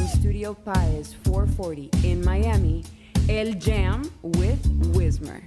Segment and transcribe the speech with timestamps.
[0.00, 2.84] from Studio Paez 440 in Miami,
[3.28, 5.42] El Jam with Wismer.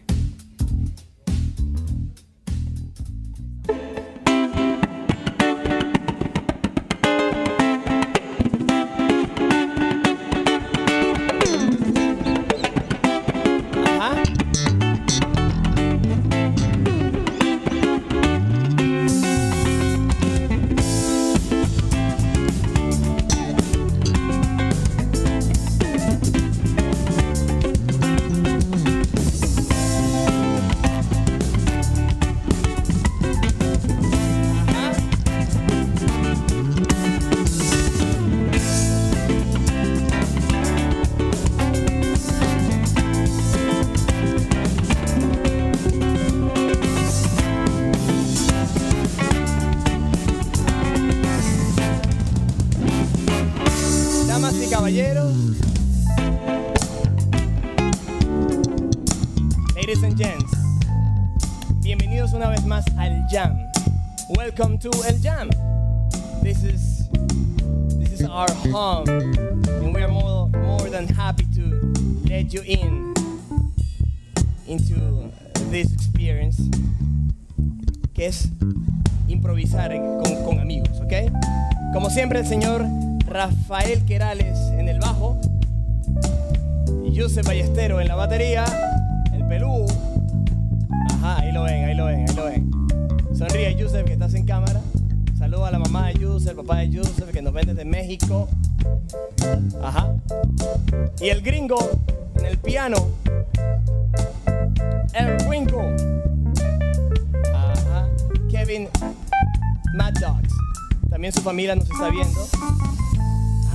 [111.64, 112.46] Familia nos está viendo.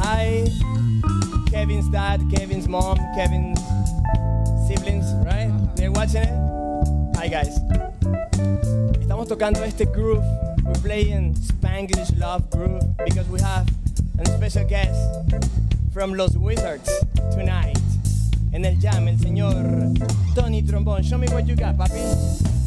[0.03, 0.45] Hi,
[1.51, 3.59] Kevin's dad, Kevin's mom, Kevin's
[4.67, 5.51] siblings, right?
[5.75, 7.17] They're watching it.
[7.17, 7.59] Hi guys.
[9.01, 10.23] Estamos tocando este groove.
[10.65, 13.67] We're playing Spanglish Love Groove because we have
[14.19, 15.01] a special guest
[15.95, 16.91] from Los Wizards
[17.31, 17.79] tonight.
[18.53, 19.55] En el jam, el señor
[20.35, 21.03] Tony Trombone.
[21.03, 22.58] Show me what you got, papi.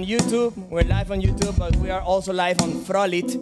[0.00, 0.52] On YouTube.
[0.70, 3.38] We're live on YouTube, but we are also live on Frolit.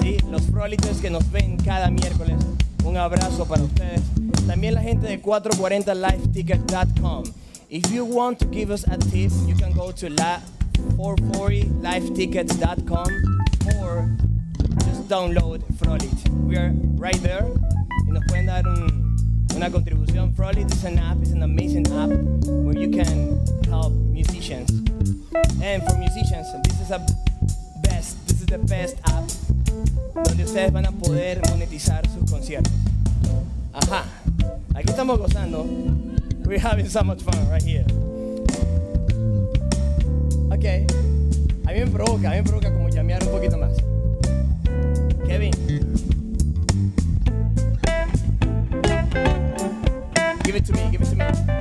[0.00, 2.36] Sí, los Frolites que nos ven cada miércoles.
[2.84, 4.00] Un abrazo para ustedes.
[4.46, 7.22] También la gente de 440liveticket.com.
[7.70, 10.40] If you want to give us a tip, you can go to la
[10.96, 13.06] 440lifetickets.com
[13.80, 14.08] or
[14.84, 16.28] just download Frolit.
[16.46, 17.44] We are right there.
[18.06, 19.14] Y nos pueden dar un-
[19.54, 20.32] una contribución.
[20.34, 22.10] Frolit is an app, it's an amazing app
[22.64, 24.72] where you can help musicians.
[25.68, 26.98] And for musicians, this is a
[27.82, 29.28] best, this is the best app
[30.24, 32.72] donde ustedes van a poder monetizar sus conciertos.
[33.74, 34.04] Ajá,
[34.74, 35.66] aquí estamos gozando.
[36.46, 37.84] We're having so much fun right here.
[40.50, 40.64] Ok,
[41.66, 43.76] a mí me provoca, a mí me provoca como llamear un poquito más.
[45.26, 45.52] Kevin.
[50.44, 51.57] Give it to me, give it to me.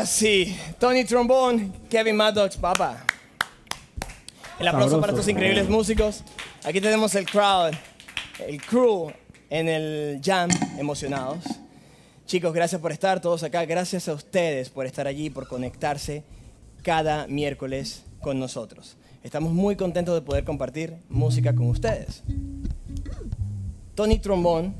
[0.00, 3.04] Ahora sí, Tony Trombone, Kevin Maddox, papá.
[4.58, 5.00] El aplauso Sabroso.
[5.02, 6.24] para estos increíbles músicos.
[6.64, 7.74] Aquí tenemos el crowd,
[8.38, 9.12] el crew
[9.50, 10.48] en el jam,
[10.78, 11.44] emocionados.
[12.24, 13.66] Chicos, gracias por estar todos acá.
[13.66, 16.24] Gracias a ustedes por estar allí, por conectarse
[16.82, 18.96] cada miércoles con nosotros.
[19.22, 22.22] Estamos muy contentos de poder compartir música con ustedes.
[23.94, 24.72] Tony Trombone,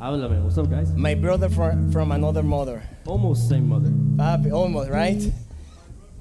[0.00, 0.42] Háblame.
[0.44, 0.92] What's up, guys?
[0.94, 2.82] my brother from, from another mother.
[3.06, 3.90] Almost same mother.
[4.16, 5.20] Papi, almost, right?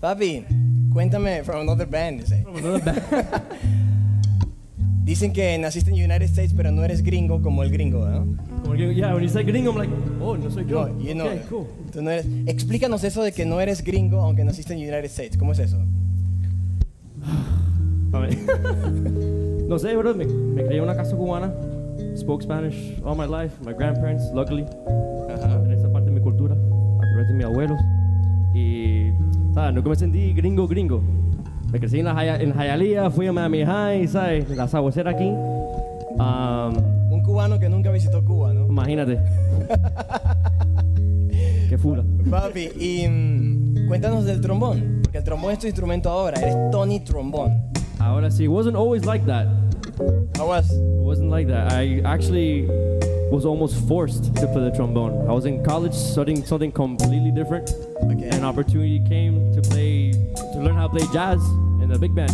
[0.01, 0.45] Papi,
[0.91, 2.21] cuéntame from another band.
[2.21, 2.43] dice.
[2.47, 3.03] Another band.
[5.05, 8.25] Dicen que naciste en United States, pero no eres gringo como el gringo, ¿no?
[8.63, 9.89] Como que- yeah, when you say gringo, I'm like,
[10.21, 10.87] oh, no soy yo.
[10.89, 11.27] No, you know.
[11.27, 11.65] Okay, cool.
[11.93, 15.37] tú no eres- Explícanos eso de que no eres gringo aunque naciste en United States.
[15.37, 15.77] ¿Cómo es eso?
[18.11, 18.37] A ver.
[19.69, 20.13] no sé, bro.
[20.13, 21.53] Me, me crié en una casa cubana.
[22.17, 22.75] Spoke Spanish
[23.05, 23.53] all my life.
[23.63, 24.65] My grandparents, luckily.
[25.29, 26.55] En esa parte de mi cultura.
[26.55, 27.79] A través de mis abuelos.
[28.53, 29.11] Y,
[29.53, 29.73] ¿sabes?
[29.75, 31.01] Nunca me sentí gringo, gringo.
[31.71, 34.49] Me crecí en, la Jaya- en Hialeah, fui a Miami High, ¿sabes?
[34.55, 35.27] La sabuesera aquí.
[35.29, 38.65] Un cubano que nunca visitó Cuba, ¿no?
[38.67, 39.19] imagínate.
[41.69, 42.03] Qué fula.
[42.29, 46.39] Papi, y mm, cuéntanos del trombón, porque el trombón es tu instrumento ahora.
[46.39, 47.51] Eres Tony Trombón.
[47.99, 49.47] Ahora sí, it wasn't always like that.
[50.39, 50.71] Was?
[50.71, 51.73] It wasn't like that.
[51.73, 52.67] I actually
[53.31, 55.27] was almost forced to play the trombone.
[55.27, 57.73] I was in college studying something completely different.
[58.03, 58.29] Okay.
[58.29, 61.43] An opportunity came to play, to learn how to play jazz
[61.81, 62.31] in the big band.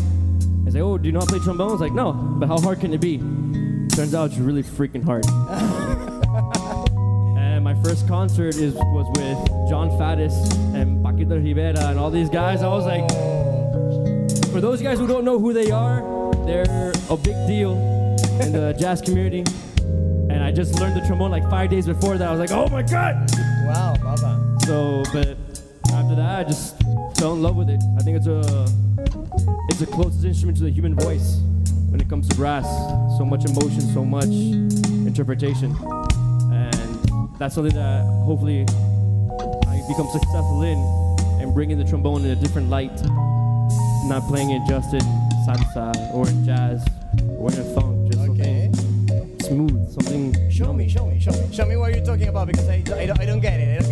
[0.67, 1.69] I say, oh, do you know how to play trombone?
[1.69, 3.17] I was like, no, but how hard can it be?
[3.95, 5.25] Turns out it's really freaking hard.
[7.37, 10.33] and my first concert is was with John Faddis
[10.75, 12.61] and Paquito Rivera and all these guys.
[12.61, 14.27] I was like, oh.
[14.51, 16.01] for those guys who don't know who they are,
[16.45, 17.92] they're a big deal
[18.41, 19.43] in the jazz community.
[20.29, 22.27] And I just learned the trombone like five days before that.
[22.27, 23.29] I was like, oh my god!
[23.65, 24.57] Wow, papa.
[24.65, 25.37] So, but
[25.93, 26.77] after that, I just
[27.17, 27.81] fell in love with it.
[27.99, 28.39] I think it's a
[29.69, 31.41] it's the closest instrument to the human voice
[31.89, 32.65] when it comes to brass.
[33.17, 34.25] So much emotion, so much
[35.05, 35.75] interpretation,
[36.51, 38.61] and that's something that hopefully
[39.67, 40.79] I become successful in
[41.41, 42.95] and bringing the trombone in a different light.
[44.05, 45.01] Not playing it just in
[45.45, 46.85] salsa or in jazz
[47.37, 48.01] or in a funk, just Okay.
[48.01, 48.02] something
[49.53, 50.49] smooth, something.
[50.49, 51.53] Show me, show me, show me.
[51.53, 53.77] Show me what you're talking about because I, I, don't, I don't get it.
[53.77, 53.89] I don't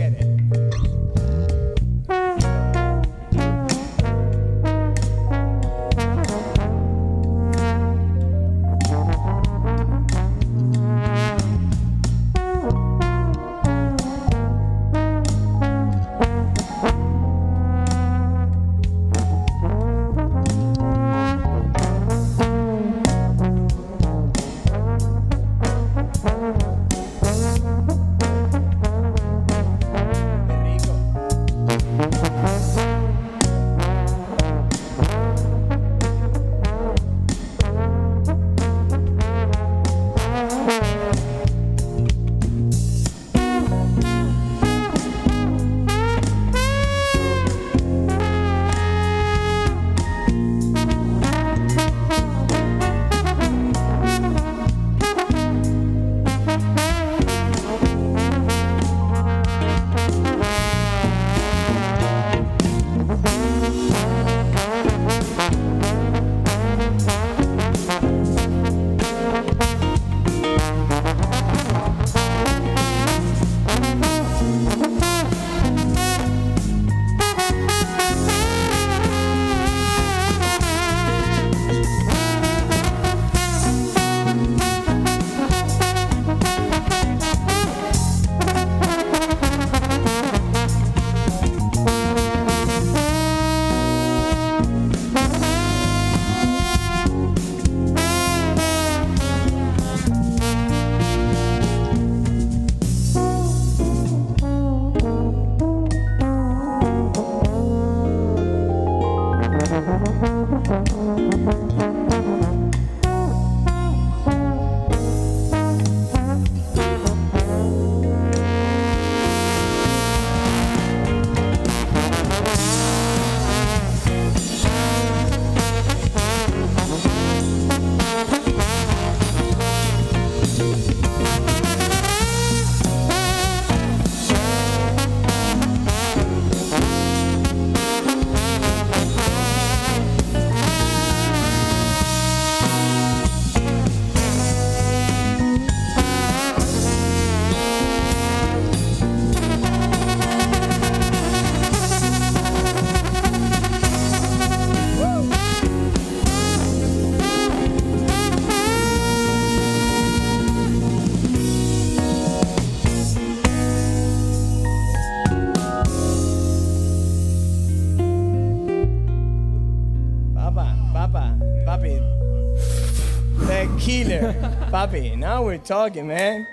[174.82, 176.48] Papi, now we're talking, man.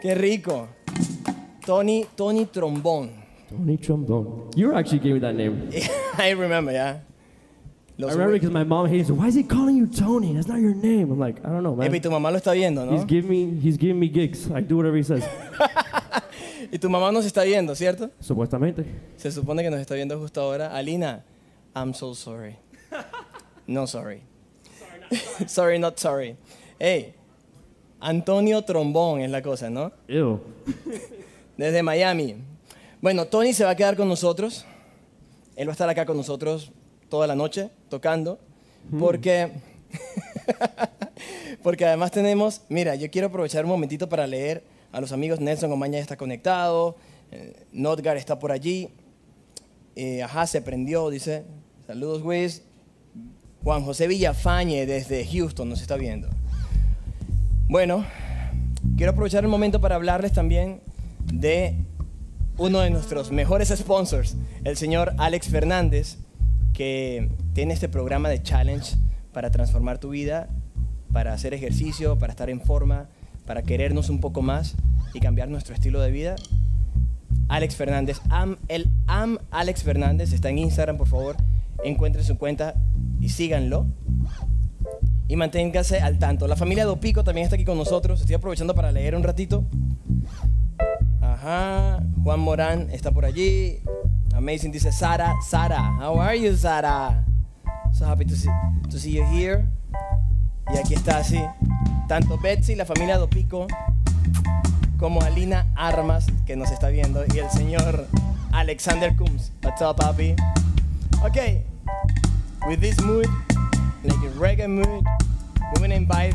[0.00, 0.70] Qué rico.
[1.66, 3.10] Tony, Tony Trombón.
[3.50, 4.50] Tony Trombone.
[4.56, 5.68] You actually gave me that name.
[6.16, 7.00] I remember, yeah.
[7.00, 7.00] I
[7.98, 9.12] Los remember because my mom hates it.
[9.12, 10.32] Why is he calling you Tony?
[10.32, 11.10] That's not your name.
[11.12, 11.86] I'm like, I don't know, man.
[11.86, 13.04] Epi, tu mamá lo está viendo, He's ¿no?
[13.04, 14.50] giving me he's giving me gigs.
[14.50, 15.22] I do whatever he says.
[16.72, 18.10] Y tu mamá nos está viendo, ¿cierto?
[18.18, 18.86] Supuestamente.
[19.18, 20.74] Se supone que nos está viendo justo ahora.
[20.74, 21.22] Alina,
[21.76, 22.56] I'm so sorry.
[23.66, 24.22] No sorry.
[25.46, 26.38] sorry, not sorry.
[26.80, 27.14] Hey,
[28.04, 29.90] Antonio Trombón es la cosa, ¿no?
[30.08, 30.38] Ew.
[31.56, 32.36] Desde Miami.
[33.00, 34.66] Bueno, Tony se va a quedar con nosotros.
[35.56, 36.70] Él va a estar acá con nosotros
[37.08, 38.38] toda la noche tocando.
[38.98, 39.52] Porque.
[41.62, 42.60] porque además tenemos.
[42.68, 45.40] Mira, yo quiero aprovechar un momentito para leer a los amigos.
[45.40, 46.96] Nelson Omaña ya está conectado.
[47.30, 48.90] eh, Notgar está por allí.
[49.96, 51.44] Eh, ajá, se prendió, dice.
[51.86, 52.62] Saludos, Wiz.
[53.62, 56.28] Juan José Villafañe desde Houston nos está viendo.
[57.66, 58.04] Bueno,
[58.96, 60.82] quiero aprovechar el momento para hablarles también
[61.32, 61.74] de
[62.58, 66.18] uno de nuestros mejores sponsors, el señor Alex Fernández,
[66.74, 68.96] que tiene este programa de challenge
[69.32, 70.48] para transformar tu vida,
[71.10, 73.08] para hacer ejercicio, para estar en forma,
[73.46, 74.74] para querernos un poco más
[75.14, 76.36] y cambiar nuestro estilo de vida.
[77.48, 81.36] Alex Fernández, am, el am Alex Fernández está en Instagram, por favor,
[81.82, 82.74] encuentren su cuenta
[83.20, 83.86] y síganlo.
[85.26, 86.46] Y manténganse al tanto.
[86.46, 88.20] La familia Dopico también está aquí con nosotros.
[88.20, 89.64] Estoy aprovechando para leer un ratito.
[91.20, 92.02] Ajá.
[92.22, 93.80] Juan Morán está por allí.
[94.34, 95.34] Amazing dice Sara.
[95.48, 97.24] Sara, how are you, Sara?
[97.92, 98.50] So happy to see,
[98.90, 99.64] to see you here.
[100.72, 101.40] Y aquí está así.
[102.08, 103.66] Tanto Betsy, la familia Dopico,
[104.98, 108.08] como Alina Armas, que nos está viendo, y el señor
[108.52, 109.52] Alexander Coombs.
[109.62, 110.34] What's up, papi?
[111.24, 111.64] Okay.
[112.66, 113.26] With this mood,
[114.04, 115.04] like a reggae mood,
[115.78, 116.34] gonna invite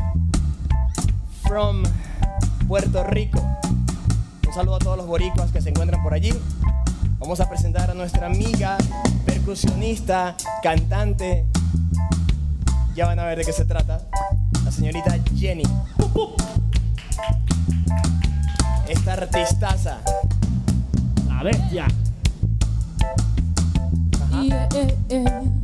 [1.46, 1.84] from
[2.66, 3.40] Puerto Rico.
[4.46, 6.32] Un saludo a todos los boricuas que se encuentran por allí.
[7.18, 8.76] Vamos a presentar a nuestra amiga,
[9.24, 11.46] percusionista, cantante.
[12.94, 14.00] Ya van a ver de qué se trata.
[14.64, 15.62] La señorita Jenny.
[18.88, 19.98] Esta artistaza.
[21.28, 21.86] La bestia.
[24.22, 24.42] Ajá.
[24.42, 25.59] Yeah, yeah, yeah.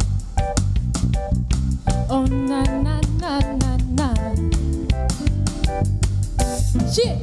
[2.09, 4.15] Oh na na na na na.
[6.93, 7.19] Shit.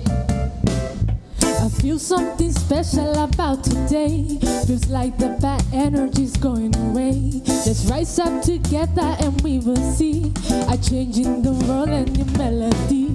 [1.64, 4.40] I feel something special about today.
[4.68, 7.42] Feels like the bad energy's going away.
[7.66, 10.34] Let's rise up together and we will see
[10.70, 13.13] a change in the world and the melodies.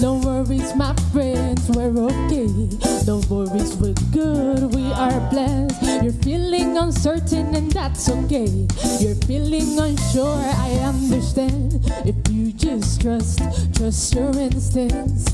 [0.00, 2.48] No worries, my friends, we're okay.
[3.06, 5.82] No worries, we're good, we are blessed.
[6.02, 8.66] You're feeling uncertain and that's okay.
[8.98, 11.80] You're feeling unsure, I understand.
[12.06, 13.40] If you just trust,
[13.74, 15.26] trust your instincts.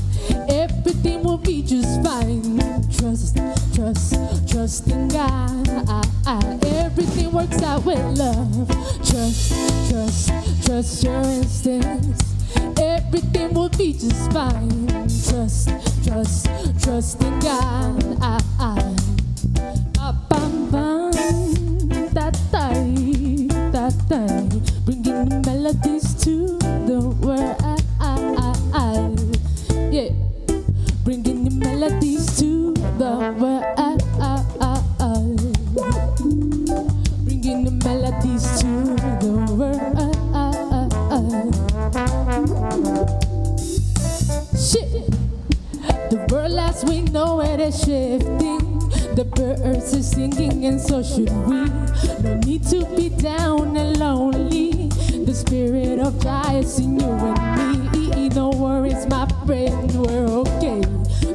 [0.49, 2.59] Everything will be just fine.
[2.91, 3.37] Trust,
[3.73, 4.15] trust,
[4.51, 5.67] trust in God.
[6.65, 8.67] Everything works out with love.
[9.05, 9.53] Trust,
[9.89, 10.31] trust,
[10.65, 12.36] trust your instincts.
[13.07, 14.87] Everything will be just fine.
[15.07, 15.69] Trust,
[16.03, 16.49] trust,
[16.83, 18.19] trust in God.
[18.19, 18.76] Ba,
[47.87, 48.79] shifting.
[49.15, 51.63] The birds are singing, and so should we.
[52.21, 54.89] No need to be down and lonely.
[55.25, 58.27] The spirit of God is in you and me.
[58.29, 60.81] No worries, my friend, we're okay.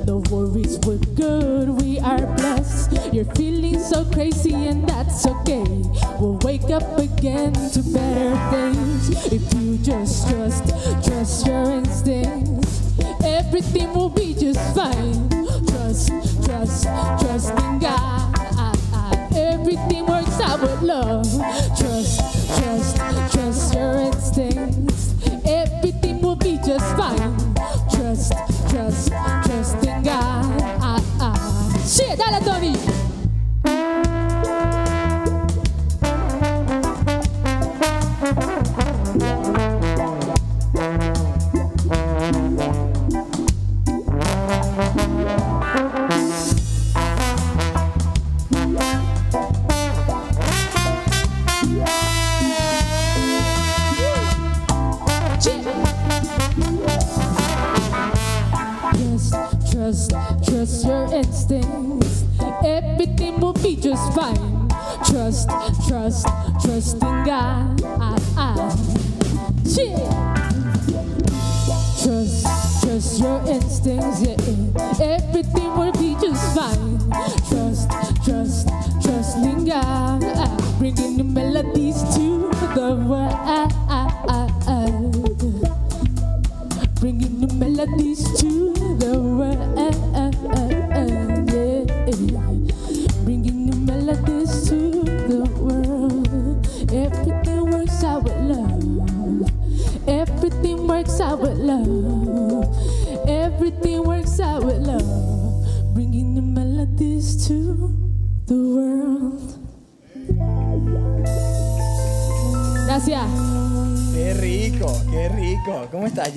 [0.04, 2.92] No worries, we're good, we are blessed.
[3.14, 5.64] You're feeling so crazy, and that's okay.
[6.20, 9.32] We'll wake up again to better things.
[9.32, 10.68] If you just trust,
[11.04, 12.92] trust your instincts,
[13.24, 15.30] everything will be just fine.
[15.66, 16.10] Trust,
[16.44, 18.36] trust, trust in God.
[19.34, 21.24] Everything works out with love.
[21.78, 22.20] Trust,
[22.58, 22.96] trust,
[23.32, 25.14] trust your instincts.
[25.44, 27.54] Everything will be just fine.
[27.90, 28.32] Trust,
[28.70, 29.08] trust,
[29.44, 31.02] trust in God.
[31.86, 33.01] Shit, dale, Tony.
[66.02, 66.26] Trust,
[66.60, 67.80] trust in God.
[67.80, 68.21] Shit.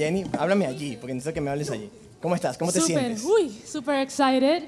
[0.06, 0.24] Jenny?
[0.38, 1.90] Háblame allí, porque necesito que me hables allí.
[2.22, 2.58] ¿Cómo estás?
[2.58, 3.24] ¿Cómo te super, sientes?
[3.24, 4.64] uy, super excited.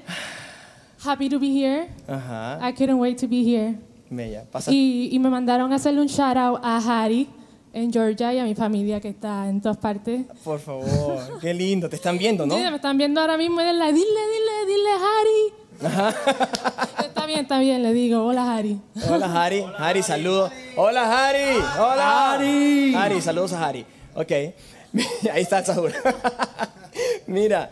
[1.04, 1.88] Happy to be here.
[2.08, 2.58] Ajá.
[2.60, 3.78] I couldn't wait to be here.
[4.10, 4.44] Bella.
[4.50, 4.72] Pasa.
[4.72, 7.28] Y, y me mandaron a hacerle un shout out a Harry
[7.72, 10.22] en Georgia y a mi familia que está en todas partes.
[10.42, 11.38] Por favor.
[11.40, 11.88] Qué lindo.
[11.88, 12.56] Te están viendo, ¿no?
[12.56, 15.68] Sí, me están viendo ahora mismo dile, dile, dile, Harry.
[17.06, 18.80] está bien, está bien, le digo, hola Harry.
[19.08, 19.64] Hola, Harry.
[19.78, 20.50] Harry, saludos.
[20.76, 21.60] Hola, Harry.
[21.78, 22.32] Hola.
[22.32, 22.94] Harry.
[22.94, 23.86] Harry, saludos a Harry.
[24.14, 24.32] Ok.
[25.32, 25.92] Ahí está Saúl.
[27.26, 27.70] Mira,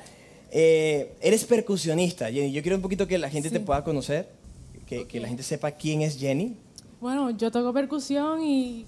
[0.50, 2.52] eh, eres percusionista, Jenny.
[2.52, 3.64] Yo quiero un poquito que la gente te Sí.
[3.64, 4.28] pueda conocer,
[4.86, 6.56] que, que la gente sepa quién es Jenny.
[7.00, 8.86] Bueno, yo toco percusión y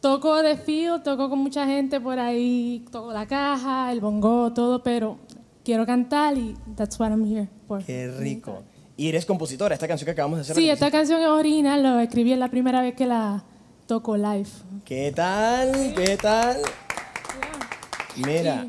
[0.00, 4.82] toco de feel, toco con mucha gente por ahí, toco la caja, el bongo, todo,
[4.82, 5.18] pero
[5.64, 7.82] quiero cantar y that's what I'm here for.
[7.84, 8.62] Qué rico.
[8.96, 10.56] Y eres compositora, esta canción que acabamos de hacer.
[10.56, 13.44] Sí, esta canción es original, lo escribí la primera vez que la
[13.86, 14.48] toco live.
[14.84, 15.94] ¿Qué tal?
[15.94, 16.58] ¿Qué tal?
[18.26, 18.68] Mira,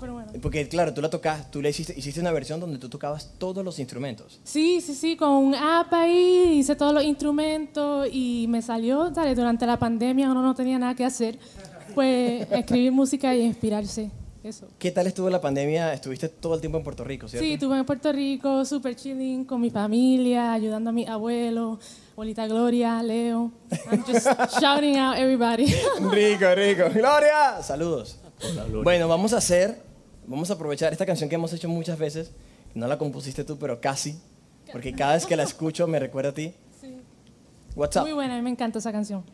[0.00, 0.26] bueno.
[0.40, 3.64] porque claro, tú la tocas, tú le hiciste, hiciste una versión donde tú tocabas todos
[3.64, 4.40] los instrumentos.
[4.44, 9.34] Sí, sí, sí, con un app ahí, hice todos los instrumentos y me salió, dale,
[9.34, 11.38] durante la pandemia uno no tenía nada que hacer,
[11.94, 14.10] pues escribir música y inspirarse,
[14.42, 14.66] eso.
[14.78, 15.92] ¿Qué tal estuvo la pandemia?
[15.92, 17.44] Estuviste todo el tiempo en Puerto Rico, ¿cierto?
[17.44, 21.78] Sí, estuve en Puerto Rico, súper chilling con mi familia, ayudando a mi abuelo,
[22.12, 23.52] abuelita Gloria, Leo.
[23.90, 24.26] I'm just
[24.60, 25.66] shouting out everybody.
[26.10, 26.90] Rico, rico.
[26.92, 28.21] Gloria, saludos.
[28.82, 29.82] Bueno, vamos a hacer,
[30.26, 32.32] vamos a aprovechar esta canción que hemos hecho muchas veces.
[32.74, 34.18] No la compusiste tú, pero casi.
[34.70, 36.54] Porque cada vez que la escucho me recuerda a ti.
[37.74, 38.02] What's up?
[38.02, 39.24] Muy buena, a mí me encanta esa canción.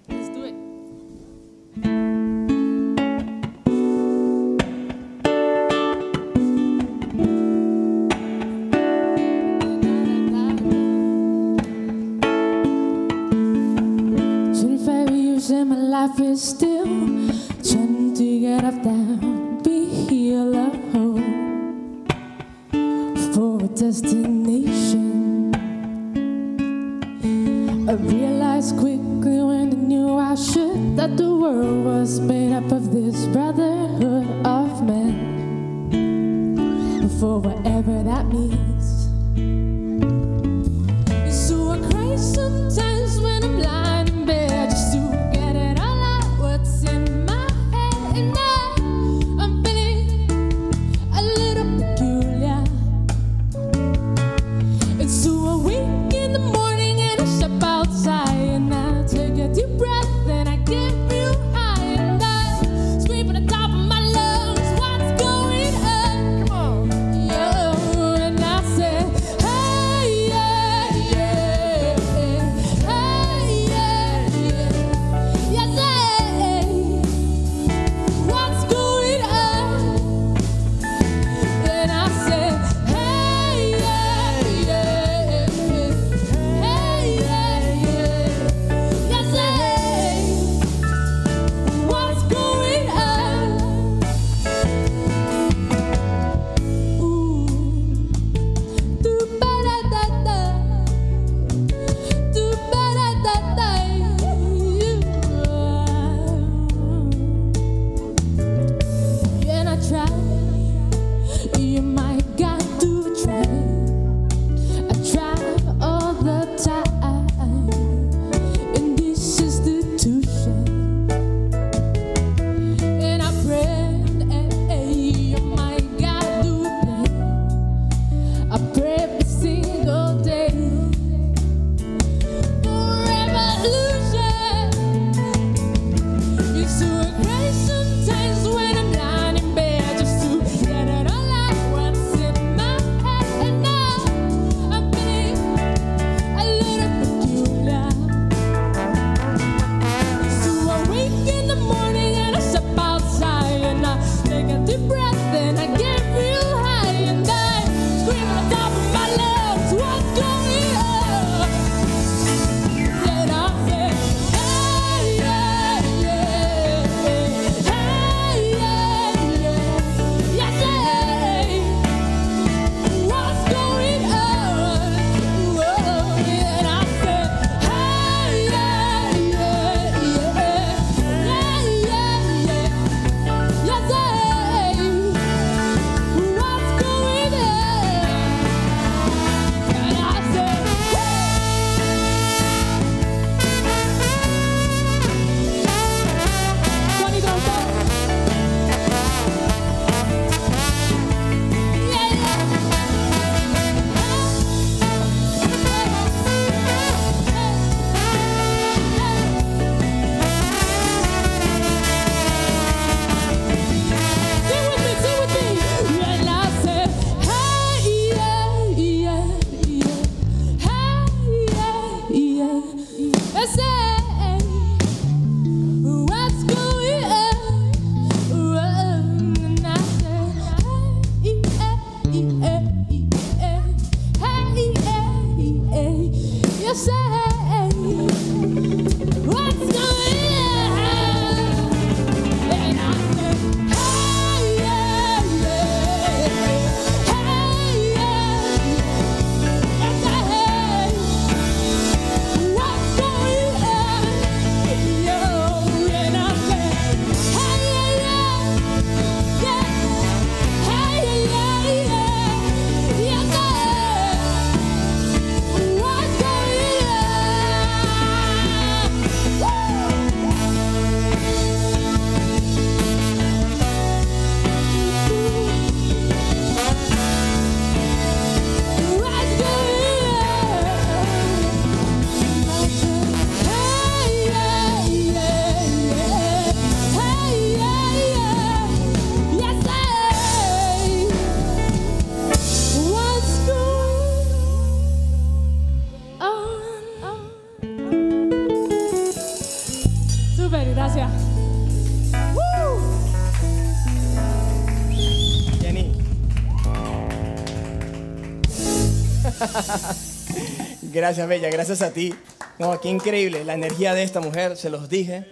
[310.82, 312.14] gracias, Bella, gracias a ti.
[312.58, 315.26] No, qué increíble, la energía de esta mujer, se los dije.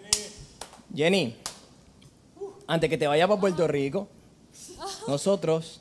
[0.94, 1.36] Jenny,
[2.66, 4.08] antes que te vayas para Puerto Rico,
[5.08, 5.80] nosotros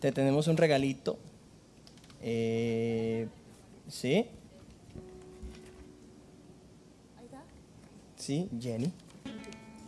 [0.00, 1.18] te tenemos un regalito.
[2.22, 3.26] Eh,
[3.88, 4.26] ¿Sí?
[8.16, 8.90] Sí, Jenny.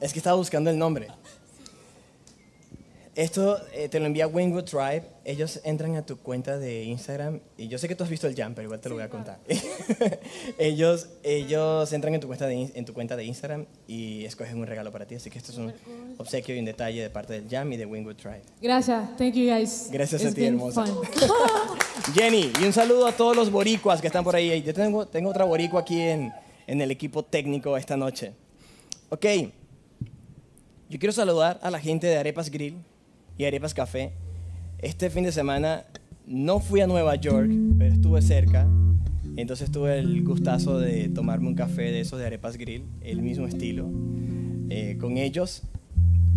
[0.01, 1.09] Es que estaba buscando el nombre.
[3.16, 5.05] Esto eh, te lo envía Wingwood Tribe.
[5.24, 8.35] Ellos entran a tu cuenta de Instagram y yo sé que tú has visto el
[8.37, 9.38] jam, pero igual te lo voy a contar.
[10.59, 14.59] ellos, ellos entran en tu, cuenta de, in- en tu cuenta de Instagram y escogen
[14.59, 15.14] un regalo para ti.
[15.14, 15.72] Así que esto es un
[16.18, 18.42] obsequio y un detalle de parte del jam y de Wingwood Tribe.
[18.61, 19.16] Gracias.
[19.16, 19.88] Thank you guys.
[19.90, 20.85] Gracias a ti, hermosa.
[22.14, 24.62] Jenny, y un saludo a todos los boricuas que están por ahí.
[24.62, 26.33] Yo tengo, tengo otra boricua aquí en,
[26.66, 28.35] en el equipo técnico esta noche.
[29.09, 29.24] Ok,
[30.90, 32.76] yo quiero saludar a la gente de Arepas Grill
[33.38, 34.12] y Arepas Café.
[34.79, 35.85] Este fin de semana
[36.27, 38.66] no fui a Nueva York, pero estuve cerca.
[39.37, 43.46] Entonces tuve el gustazo de tomarme un café de esos de Arepas Grill, el mismo
[43.46, 43.88] estilo,
[44.70, 45.62] eh, con ellos.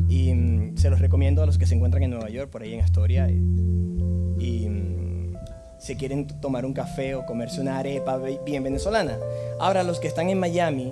[0.10, 2.74] Y mm, se los recomiendo a los que se encuentran en Nueva York, por ahí
[2.74, 3.30] en Astoria.
[3.30, 5.36] Y, mm,
[5.80, 9.18] si quieren tomar un café o comerse una arepa bien venezolana.
[9.60, 10.92] Ahora, los que están en Miami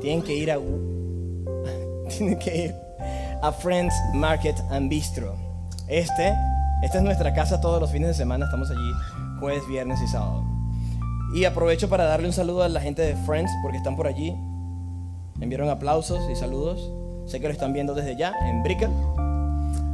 [0.00, 0.58] tienen que ir a
[2.18, 2.89] tienen que ir
[3.42, 5.34] a Friends Market and Bistro.
[5.88, 6.34] Este,
[6.82, 8.92] esta es nuestra casa todos los fines de semana, estamos allí
[9.40, 10.44] jueves, viernes y sábado.
[11.34, 14.34] Y aprovecho para darle un saludo a la gente de Friends porque están por allí.
[15.40, 16.92] Enviaron aplausos y saludos.
[17.26, 18.90] Sé que lo están viendo desde ya en Brickell.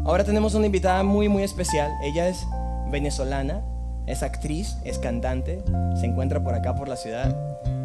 [0.05, 1.93] Ahora tenemos una invitada muy muy especial.
[2.03, 2.47] Ella es
[2.91, 3.63] venezolana,
[4.07, 5.63] es actriz, es cantante,
[6.01, 7.37] se encuentra por acá por la ciudad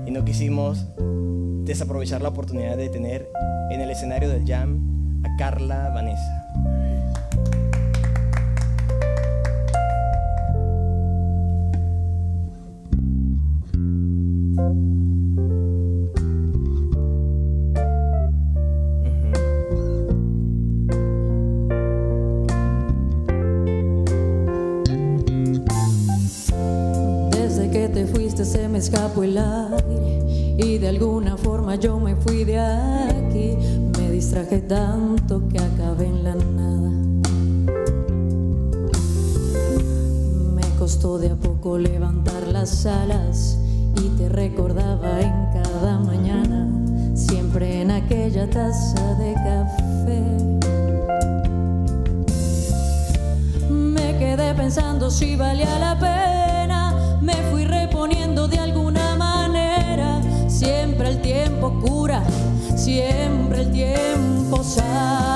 [0.06, 0.88] y no quisimos
[1.66, 3.30] desaprovechar la oportunidad de tener
[3.70, 6.38] en el escenario del Jam a Carla Vanessa.
[27.32, 32.16] Desde que te fuiste se me escapó el aire y de alguna forma yo me
[32.16, 33.81] fui de aquí.
[34.32, 36.90] Distraje tanto que acabé en la nada.
[40.56, 43.58] Me costó de a poco levantar las alas
[44.02, 46.66] y te recordaba en cada mañana,
[47.14, 50.22] siempre en aquella taza de café.
[53.70, 57.20] Me quedé pensando si valía la pena.
[57.22, 60.22] Me fui reponiendo de alguna manera.
[60.48, 62.24] Siempre el tiempo cura,
[62.82, 65.31] siempre el tiempo sana.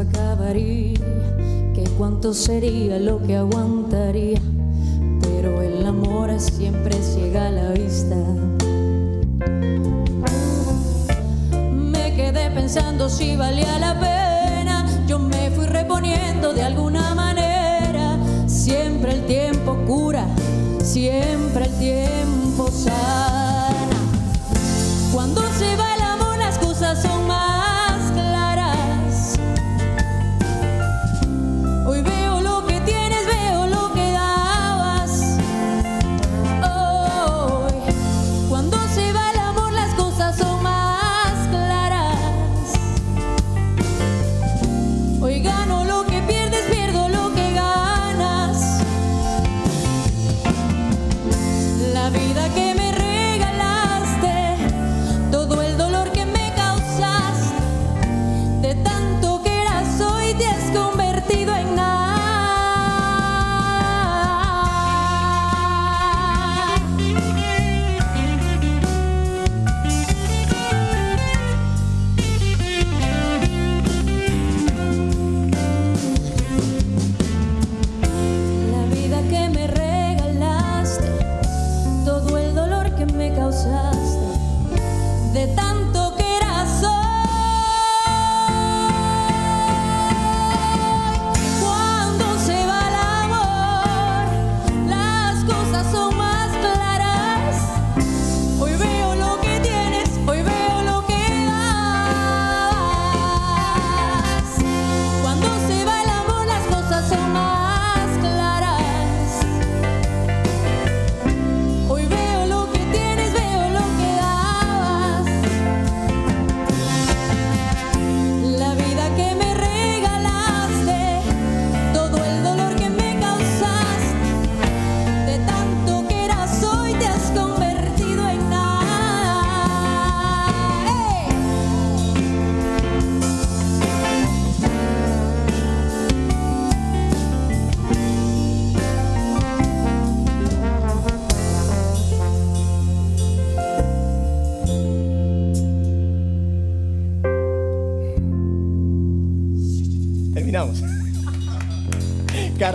[0.00, 1.04] Esto
[1.72, 4.40] que cuánto sería lo que aguantaría,
[5.20, 8.16] pero el amor siempre ciega la vista.
[11.70, 19.12] Me quedé pensando si valía la pena, yo me fui reponiendo de alguna manera, siempre
[19.12, 20.26] el tiempo cura,
[20.82, 23.23] siempre el tiempo sana.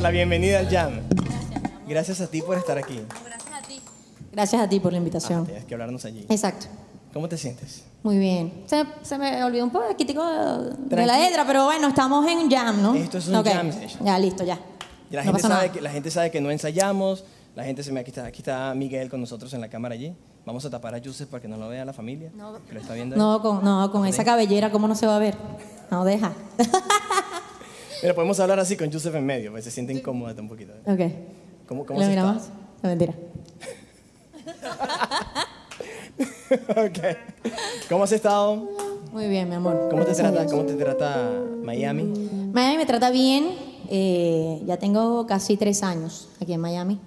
[0.09, 1.01] Carla, bienvenida al Jam.
[1.87, 2.99] Gracias a ti por estar aquí.
[3.23, 3.79] Gracias a ti.
[4.31, 5.45] Gracias a ti por la invitación.
[5.45, 6.25] Tienes que hablarnos allí.
[6.29, 6.65] Exacto.
[7.13, 7.83] ¿Cómo te sientes?
[8.01, 8.63] Muy bien.
[8.65, 12.49] Se, se me olvidó un poquitico de Tranqui- la letra, pero bueno, estamos en un
[12.49, 12.95] jam, ¿no?
[12.95, 13.49] Esto es un Ok.
[13.49, 14.03] jam session.
[14.03, 14.57] Ya, listo, ya.
[15.11, 17.23] Y la, no gente sabe que, la gente sabe que no ensayamos.
[17.55, 17.99] La gente se me...
[17.99, 20.15] Aquí está, aquí está Miguel con nosotros en la cámara allí.
[20.43, 22.31] Vamos a tapar a Yusef para que no lo vea la familia.
[22.67, 23.15] Que lo está viendo.
[23.15, 25.35] No, con, no, con esa cabellera, ¿cómo no se va a ver?
[25.91, 26.33] No, deja.
[28.01, 30.73] Mira, podemos hablar así con Yusef en medio, pues se siente incómoda un poquito.
[30.85, 31.01] ok.
[31.67, 32.37] ¿Cómo, cómo ¿Lo has miramos?
[32.43, 32.59] estado?
[32.83, 33.13] No, mentira.
[36.69, 36.99] Ok.
[37.89, 38.67] ¿Cómo has estado?
[39.13, 39.87] Muy bien, mi amor.
[39.89, 41.31] ¿Cómo te trata, cómo te trata
[41.63, 42.03] Miami?
[42.53, 43.49] Miami me trata bien.
[43.91, 46.99] eh, ya tengo casi tres años aquí en Miami.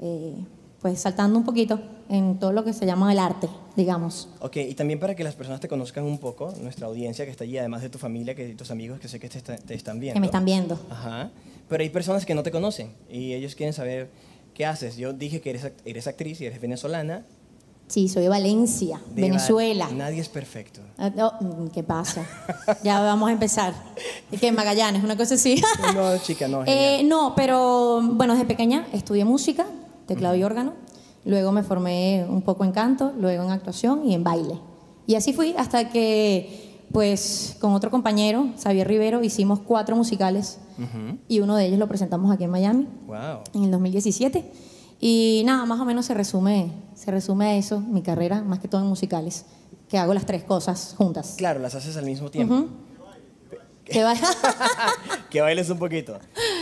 [0.00, 0.34] Eh,
[0.80, 4.28] pues saltando un poquito en todo lo que se llama el arte, digamos.
[4.40, 7.44] Ok, y también para que las personas te conozcan un poco, nuestra audiencia que está
[7.44, 10.00] allí, además de tu familia, que tus amigos que sé que te, está- te están
[10.00, 10.14] viendo.
[10.14, 10.78] Que me están viendo.
[10.90, 11.30] Ajá.
[11.68, 14.10] Pero hay personas que no te conocen y ellos quieren saber
[14.54, 14.96] qué haces.
[14.96, 17.24] Yo dije que eres, eres actriz y eres venezolana.
[17.88, 19.86] Sí, soy de Valencia, de Venezuela.
[19.86, 20.80] Va- Nadie es perfecto.
[21.16, 22.26] No, mm, ¿Qué pasa?
[22.84, 23.72] ya vamos a empezar.
[24.30, 24.52] ¿Y qué?
[24.52, 25.62] Magallanes, una cosa así.
[25.94, 26.64] No, chica, no.
[26.66, 29.66] Eh, no, pero bueno, desde pequeña estudié música,
[30.06, 30.74] teclado y órgano.
[31.28, 34.58] Luego me formé un poco en canto, luego en actuación y en baile.
[35.06, 40.58] Y así fui hasta que, pues, con otro compañero, Xavier Rivero, hicimos cuatro musicales
[41.28, 43.40] y uno de ellos lo presentamos aquí en Miami Wow.
[43.52, 44.50] en el 2017.
[45.00, 48.68] Y nada, más o menos se resume, se resume a eso, mi carrera, más que
[48.68, 49.44] todo en musicales,
[49.90, 51.34] que hago las tres cosas juntas.
[51.36, 52.64] Claro, las haces al mismo tiempo.
[53.84, 54.04] Que
[55.30, 56.18] que bailes un poquito.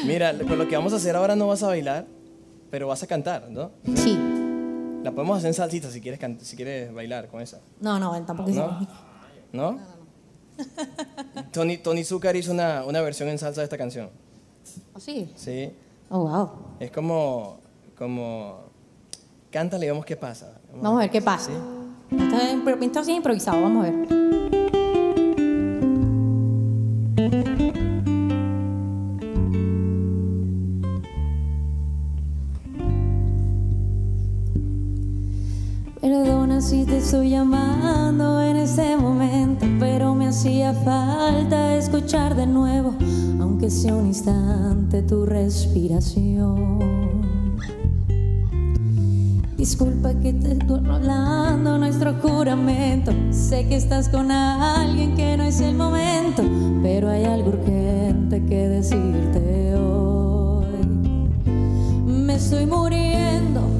[0.07, 2.07] Mira, pues lo que vamos a hacer ahora no vas a bailar,
[2.71, 3.73] pero vas a cantar, ¿no?
[3.97, 4.17] sí.
[5.07, 7.61] La podemos hacer en salsita si quieres, can- si quieres bailar con esa.
[7.81, 8.55] No, no, tampoco ¿No?
[8.57, 8.88] hicimos-
[9.53, 9.79] ¿No?
[11.53, 14.11] Tony, Tony Zucker hizo una, una versión en salsa de esta canción.
[14.95, 15.31] ¿Oh, sí?
[15.37, 15.71] Sí.
[16.11, 16.51] Oh, wow.
[16.81, 17.59] Es como,
[17.97, 18.62] como,
[19.53, 20.59] cántale y vemos qué pasa.
[20.75, 21.53] Vamos a ver qué pasa.
[22.11, 22.16] Sí.
[22.16, 24.76] Esto es, impro- esto es improvisado, vamos a ver.
[36.61, 42.95] Si te estoy llamando en este momento, pero me hacía falta escuchar de nuevo,
[43.38, 46.79] aunque sea un instante, tu respiración.
[49.57, 53.12] Disculpa que te estoy hablando nuestro juramento.
[53.31, 56.42] Sé que estás con alguien que no es el momento,
[56.83, 60.66] pero hay algo urgente que decirte hoy.
[62.07, 63.76] Me estoy muriendo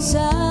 [0.00, 0.47] side.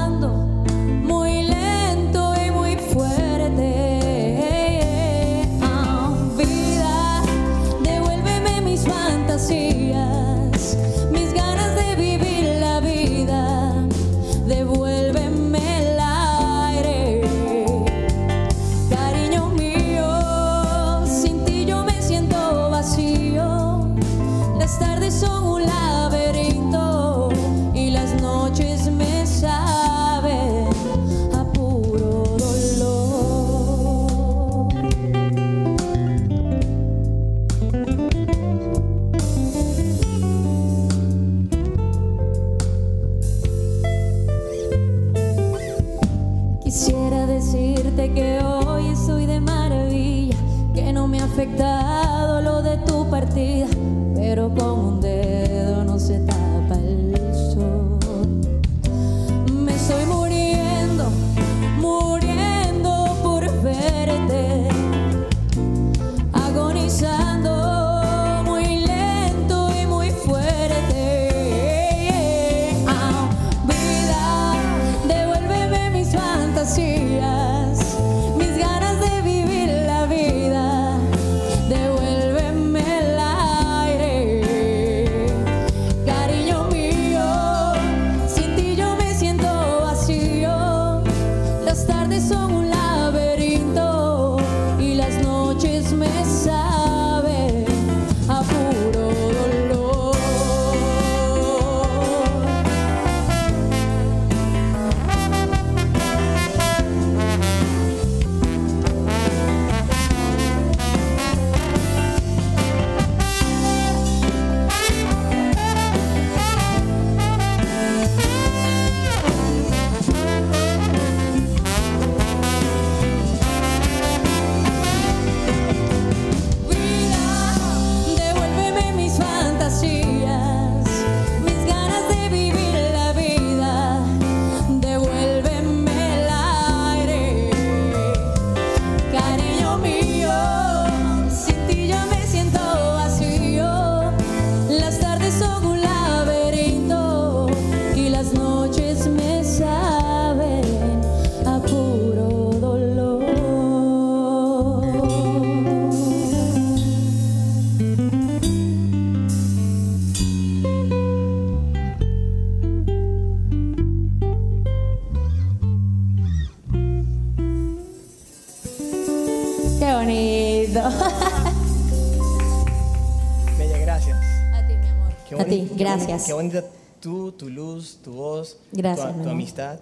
[176.17, 176.27] Gracias.
[176.27, 176.63] Qué bonita
[176.99, 179.79] tú, tu luz, tu voz, Gracias, tu, tu amistad.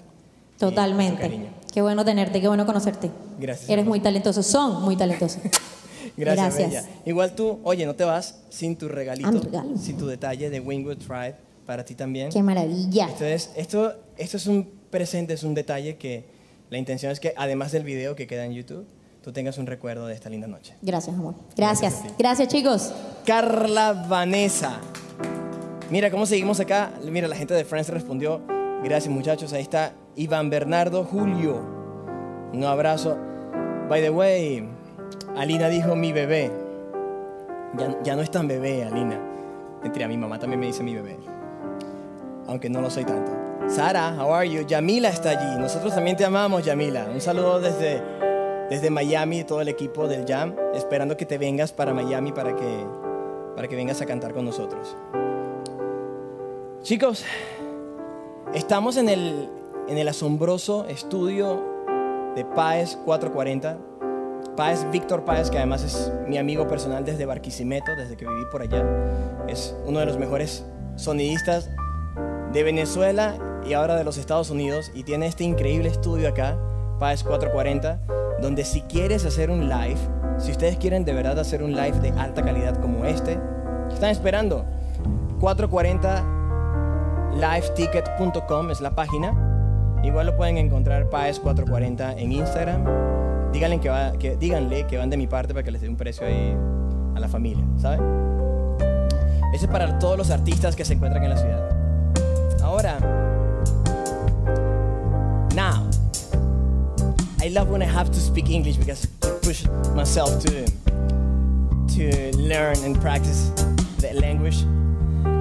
[0.60, 1.50] Totalmente.
[1.74, 3.12] Qué bueno tenerte, qué bueno conocerte.
[3.40, 5.42] Gracias, Eres muy talentoso, son muy talentosos.
[6.18, 6.86] Gracias, Gracias.
[7.06, 9.78] Igual tú, oye, no te vas sin tu regalito, Ah, regalo.
[9.78, 12.30] sin tu detalle de Wingwood Tribe para ti también.
[12.30, 13.06] qué maravilla.
[13.06, 16.24] Entonces, esto, esto es un presente, es un detalle que
[16.70, 18.86] la intención es que además del video que queda en YouTube,
[19.24, 20.76] tú tengas un recuerdo de esta linda noche.
[20.82, 21.36] Gracias, amor.
[21.58, 21.94] Gracias.
[21.96, 22.18] Gracias.
[22.18, 22.92] Gracias, chicos.
[23.26, 24.80] Carla Vanessa.
[25.92, 26.92] Mira cómo seguimos acá.
[27.04, 28.42] Mira, la gente de Friends respondió.
[28.84, 29.54] Gracias muchachos.
[29.54, 31.62] Ahí está Iván Bernardo Julio.
[32.54, 33.18] Un abrazo.
[33.88, 34.68] By the way,
[35.36, 36.52] Alina dijo mi bebé.
[37.78, 39.20] Ya, ya no es tan bebé, Alina.
[39.84, 41.18] Mentira, mi mamá también me dice mi bebé.
[42.48, 43.32] Aunque no lo soy tanto.
[43.68, 44.66] Sara, how are you?
[44.66, 45.60] Yamila está allí.
[45.60, 47.06] Nosotros también te amamos, Yamila.
[47.14, 48.02] Un saludo desde,
[48.72, 50.56] desde Miami, todo el equipo del Jam.
[50.74, 52.86] Esperando que te vengas para Miami para que,
[53.56, 54.96] para que vengas a cantar con nosotros.
[56.86, 57.26] Chicos,
[58.54, 59.50] estamos en el,
[59.88, 61.60] en el asombroso estudio
[62.36, 63.80] de Páez 440.
[64.56, 68.62] Páez, Víctor Páez, que además es mi amigo personal desde Barquisimeto, desde que viví por
[68.62, 68.86] allá.
[69.48, 70.64] Es uno de los mejores
[70.96, 71.72] sonidistas
[72.54, 73.36] de Venezuela
[73.68, 74.92] y ahora de los Estados Unidos.
[74.94, 76.56] Y tiene este increíble estudio acá,
[77.00, 78.00] Páez 440,
[78.44, 79.98] donde si quieres hacer un live,
[80.38, 83.40] si ustedes quieren de verdad hacer un live de alta calidad como este,
[83.88, 84.64] ¿qué están esperando?
[87.36, 89.34] 440liveticket.com es la página.
[90.04, 92.86] Igual lo pueden encontrar Paes 440 en Instagram.
[93.52, 96.56] Díganle que van de mi parte para que les dé un precio ahí
[97.16, 98.02] a la familia, ¿saben?
[99.54, 101.70] Ese es para todos los artistas que se encuentran en la ciudad.
[102.62, 103.00] Ahora,
[105.56, 105.90] now,
[107.42, 110.66] I love when I have to speak English because I push myself to
[111.96, 113.52] to learn and practice
[114.00, 114.66] the language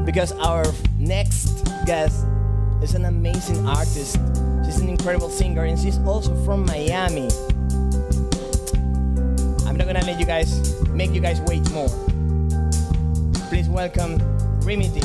[0.04, 0.64] because our
[0.98, 2.26] next guest
[2.82, 4.18] is an amazing artist.
[4.64, 7.28] She's an incredible singer and she's also from Miami.
[9.66, 11.88] I'm not gonna let you guys make you guys wait more.
[13.48, 14.18] Please welcome
[14.60, 15.02] Remedy.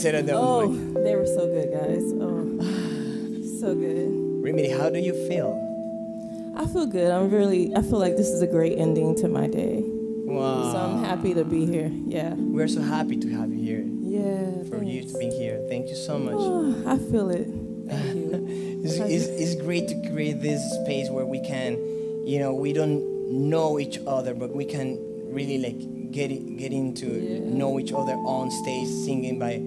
[0.00, 0.26] Say- you, you say that.
[0.26, 0.60] No.
[0.62, 2.04] Oh, they were so good, guys.
[2.20, 4.08] Oh, so good.
[4.42, 5.56] Remedy, how do you feel?
[6.56, 7.10] I feel good.
[7.10, 7.74] I'm really.
[7.76, 9.82] I feel like this is a great ending to my day.
[9.84, 10.72] Wow.
[10.72, 11.90] So I'm happy to be here.
[12.06, 12.34] Yeah.
[12.36, 13.84] We're so happy to have you here.
[14.00, 14.62] Yeah.
[14.68, 15.64] For you to be here.
[15.68, 16.34] Thank you so much.
[16.36, 17.46] Oh, I feel it.
[17.88, 18.66] Thank you.
[18.82, 21.74] It's, it's, it's great to create this space where we can,
[22.26, 24.98] you know, we don't know each other, but we can
[25.30, 27.06] really like get get into
[27.44, 29.60] know each other on stage, singing by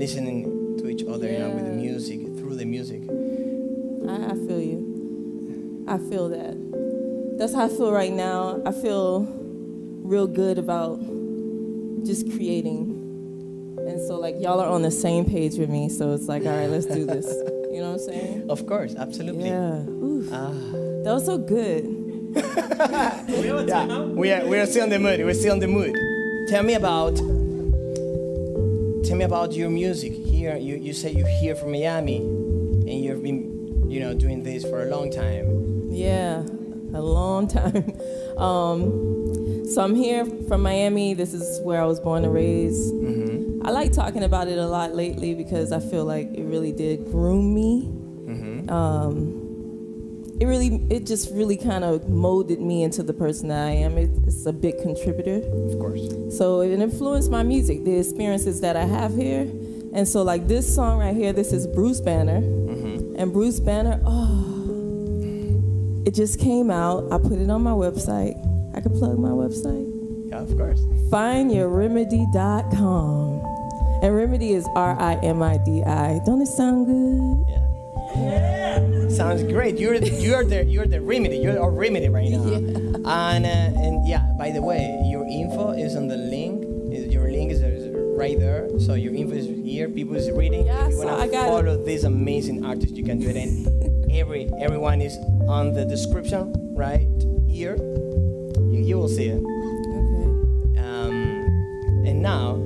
[0.00, 3.02] listening to each other, you know, with the music, through the music.
[4.08, 5.84] I, I feel you.
[5.86, 6.56] I feel that.
[7.38, 8.62] That's how I feel right now.
[8.64, 9.28] I feel
[10.02, 10.98] real good about
[12.06, 12.96] just creating.
[13.78, 15.90] And so, like, y'all are on the same page with me.
[15.90, 17.26] So it's like, all right, let's do this.
[17.70, 18.46] You know what I'm saying?
[18.50, 19.50] Of course, absolutely.
[19.50, 19.84] Yeah.
[19.86, 20.28] Oof.
[20.32, 20.50] Ah.
[21.04, 21.84] That was so good.
[22.80, 25.20] Yeah, we are we are still in the mood.
[25.20, 25.94] We're still in the mood.
[26.48, 27.18] Tell me about
[29.04, 30.12] tell me about your music.
[30.12, 34.64] Here, you you say you're here from Miami, and you've been you know doing this
[34.64, 35.90] for a long time.
[35.90, 36.42] Yeah,
[36.94, 37.92] a long time.
[38.40, 41.12] Um, so I'm here from Miami.
[41.12, 42.94] This is where I was born and raised.
[42.94, 43.66] Mm-hmm.
[43.66, 47.04] I like talking about it a lot lately because I feel like it really did
[47.04, 47.82] groom me.
[47.84, 48.70] Mm-hmm.
[48.70, 49.49] Um,
[50.40, 53.98] it really, it just really kind of molded me into the person that I am.
[53.98, 55.36] It, it's a big contributor.
[55.36, 56.08] Of course.
[56.36, 59.42] So it influenced my music, the experiences that I have here.
[59.92, 62.40] And so, like this song right here, this is Bruce Banner.
[62.40, 63.16] Mm-hmm.
[63.18, 65.62] And Bruce Banner, oh,
[66.06, 67.12] it just came out.
[67.12, 68.34] I put it on my website.
[68.74, 70.30] I could plug my website.
[70.30, 70.80] Yeah, of course.
[71.10, 73.40] Findyourremedy.com.
[74.02, 76.18] And remedy is R I M I D I.
[76.24, 77.44] Don't it sound good?
[77.50, 77.59] Yeah.
[79.20, 79.76] Sounds great.
[79.76, 81.36] You're you're the you're the remedy.
[81.36, 82.40] You're our remedy right now.
[83.04, 84.24] And uh, and yeah.
[84.38, 86.64] By the way, your info is on the link.
[87.12, 87.60] Your link is,
[88.16, 88.70] right there.
[88.80, 89.90] So your info is here.
[89.90, 90.64] People is reading.
[90.64, 91.50] Yeah, if you so wanna I got it.
[91.50, 93.36] follow this amazing artist, you can do it.
[93.36, 95.14] And every everyone is
[95.46, 97.04] on the description right
[97.46, 97.76] here.
[97.76, 99.36] You, you will see it.
[99.36, 100.80] Okay.
[100.80, 101.12] Um,
[102.08, 102.56] and now,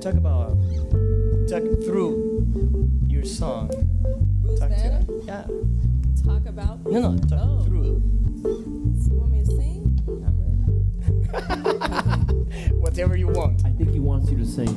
[0.00, 0.54] talk about
[1.48, 2.46] talk through
[3.08, 3.68] your song.
[4.68, 5.06] Bruce Talk Banner?
[5.06, 5.46] to yeah.
[6.24, 6.86] Talk about.
[6.86, 7.64] No, no, talk Oh.
[7.64, 8.02] through.
[8.44, 9.98] You want me to sing?
[10.26, 10.36] I'm
[11.32, 12.70] ready.
[12.74, 13.64] Whatever you want.
[13.64, 14.68] I think he wants you to sing.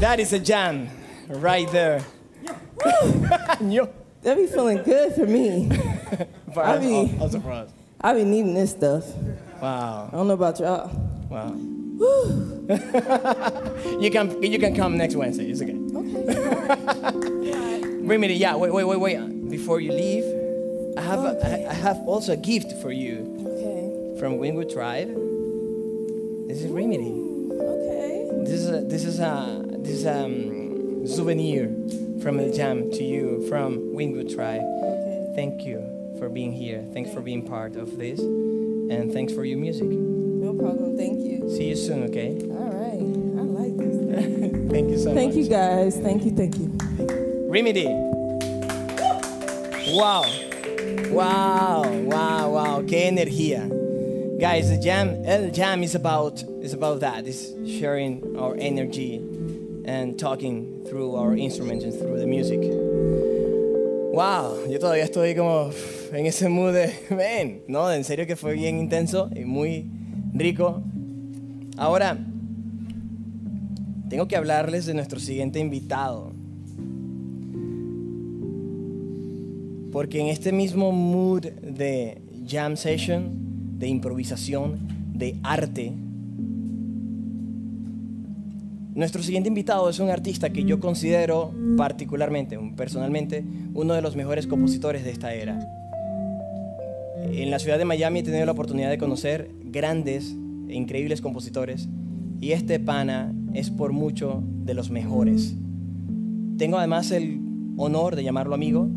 [0.00, 0.88] That is a jam
[1.28, 2.04] right there.
[3.60, 3.92] Yo,
[4.22, 5.68] That be feeling good for me.
[6.54, 7.70] for I be- also for us.
[8.00, 9.04] I be needing this stuff.
[9.60, 10.88] Wow, I don't know about y'all.
[11.28, 11.52] wow.
[14.00, 15.50] you can you can come next Wednesday.
[15.50, 15.74] It's okay.
[15.74, 17.82] Okay.
[18.02, 18.54] Remedy, yeah.
[18.54, 19.50] Wait, wait, wait, wait.
[19.50, 20.24] Before you leave,
[20.96, 23.90] I have a, I have also a gift for you okay.
[24.20, 25.08] from Wingwood Tribe.
[26.48, 27.10] This is Remedy.
[27.10, 28.28] Mm, okay.
[28.44, 31.66] This is a, this is a this is a um, souvenir
[32.20, 34.60] from the jam to you from Wingwood Tribe.
[34.60, 35.32] Okay.
[35.34, 35.80] Thank you
[36.18, 36.84] for being here.
[36.92, 39.88] Thanks for being part of this, and thanks for your music.
[39.88, 40.98] No problem.
[40.98, 41.48] Thank you.
[41.48, 42.36] See you soon, okay?
[42.50, 43.00] All right.
[43.00, 43.96] I like this.
[44.70, 45.34] Thank you so Thank much.
[45.34, 45.96] Thank you guys.
[45.96, 46.32] Thank you.
[46.32, 47.48] Thank you.
[47.48, 47.86] Remedy.
[49.96, 50.24] Wow.
[51.10, 52.82] Wow, wow, wow.
[52.82, 53.66] Qué energía.
[54.38, 57.26] Guys, the jam, El Jam is about is about that.
[57.26, 59.27] It's sharing our energy
[59.88, 62.60] and talking through our instruments and through the music.
[64.12, 65.70] Wow, yo todavía estoy como
[66.12, 69.86] en ese mood de, ven, no, en serio que fue bien intenso y muy
[70.34, 70.82] rico.
[71.78, 72.18] Ahora,
[74.10, 76.32] tengo que hablarles de nuestro siguiente invitado.
[79.90, 84.78] Porque en este mismo mood de jam session, de improvisación,
[85.14, 85.92] de arte,
[88.98, 94.48] nuestro siguiente invitado es un artista que yo considero particularmente, personalmente, uno de los mejores
[94.48, 95.56] compositores de esta era.
[97.30, 100.34] En la ciudad de Miami he tenido la oportunidad de conocer grandes
[100.68, 101.88] e increíbles compositores
[102.40, 105.54] y este pana es por mucho de los mejores.
[106.56, 107.40] Tengo además el
[107.76, 108.88] honor de llamarlo amigo,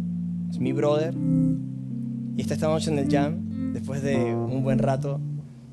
[0.49, 1.13] es mi brother
[2.35, 5.21] y está esta noche en el jam después de un buen rato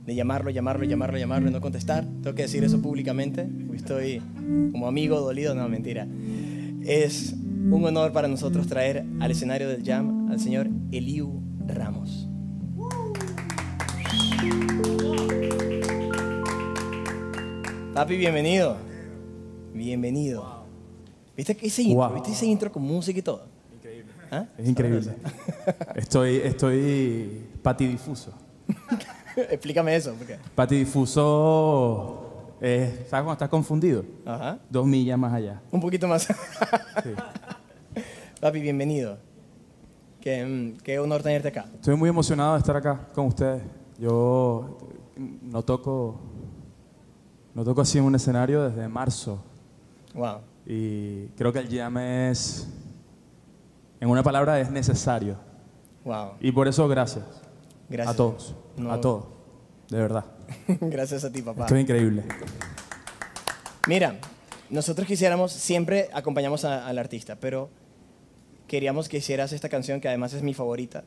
[0.08, 2.04] de llamarlo, llamarlo, llamarlo, llamarlo y no contestar.
[2.22, 3.46] Tengo que decir eso públicamente,
[3.78, 4.20] estoy
[4.72, 6.06] como amigo dolido, no, mentira.
[6.84, 12.28] Es un honor para nosotros traer al escenario del jam al señor Eliu Ramos.
[17.94, 18.76] Papi, bienvenido.
[19.72, 20.64] Bienvenido.
[21.36, 22.08] ¿Viste que ese intro?
[22.08, 22.14] Wow.
[22.14, 23.46] ¿Viste ese intro con música y todo?
[24.30, 24.44] ¿Ah?
[24.58, 25.14] Es increíble.
[25.94, 28.32] Estoy, estoy patidifuso.
[29.36, 30.36] Explícame eso, porque.
[30.54, 32.27] Patidifuso
[32.60, 34.04] es, ¿sabes cuando estás confundido?
[34.26, 34.58] Ajá.
[34.68, 35.60] Dos millas más allá.
[35.70, 36.22] Un poquito más.
[36.24, 37.10] Sí.
[38.40, 39.18] Papi, bienvenido.
[40.20, 41.66] Qué, mm, qué honor tenerte acá.
[41.74, 43.62] Estoy muy emocionado de estar acá con ustedes.
[43.98, 44.78] Yo
[45.42, 46.20] no toco,
[47.54, 49.42] no toco así en un escenario desde marzo
[50.14, 50.38] Wow.
[50.66, 52.68] y creo que el jam es,
[54.00, 55.36] en una palabra, es necesario.
[56.04, 56.32] Wow.
[56.40, 57.24] Y por eso gracias,
[57.88, 58.14] Gracias.
[58.14, 58.92] a todos, No.
[58.92, 59.24] a todos,
[59.90, 60.24] de verdad.
[60.80, 61.62] Gracias a ti, papá.
[61.62, 62.24] Esto es increíble.
[63.86, 64.16] Mira,
[64.70, 67.70] nosotros quisiéramos, siempre acompañamos a- al artista, pero
[68.66, 71.04] queríamos que hicieras esta canción que además es mi favorita.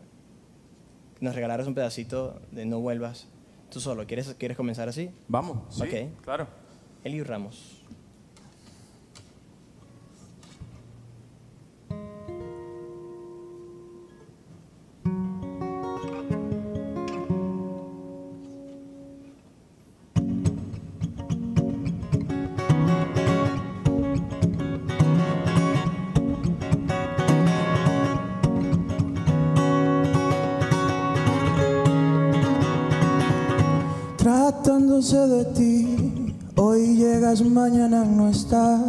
[1.19, 3.27] Nos regalaras un pedacito de No Vuelvas
[3.69, 4.05] tú solo.
[4.07, 5.11] ¿Quieres, ¿quieres comenzar así?
[5.27, 6.23] Vamos, sí, Ok.
[6.23, 6.47] claro.
[7.03, 7.80] Eliu Ramos.
[37.41, 38.81] Hoy llegas, mañana no estás.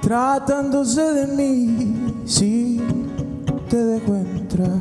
[0.00, 2.80] Tratándose de mí, sí,
[3.68, 4.78] te dejo entrar.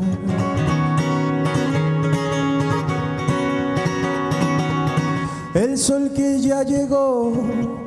[5.53, 7.33] El sol que ya llegó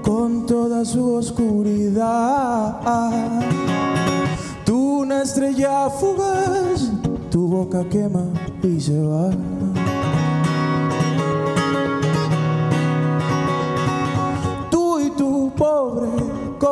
[0.03, 2.81] con toda su oscuridad.
[4.65, 6.91] Tú una estrella fugaz,
[7.31, 8.25] tu boca quema
[8.63, 9.31] y se va.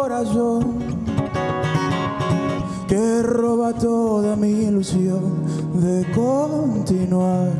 [0.08, 0.78] Corazón
[2.88, 5.44] que roba toda mi ilusión
[5.74, 7.50] de continuar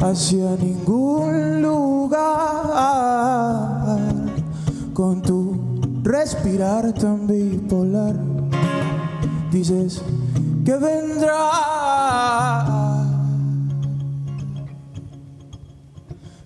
[0.00, 2.20] hacia ningún lugar
[4.94, 5.58] con tu
[6.04, 8.14] respirar tan bipolar.
[9.50, 10.02] Dices
[10.64, 11.82] que vendrá.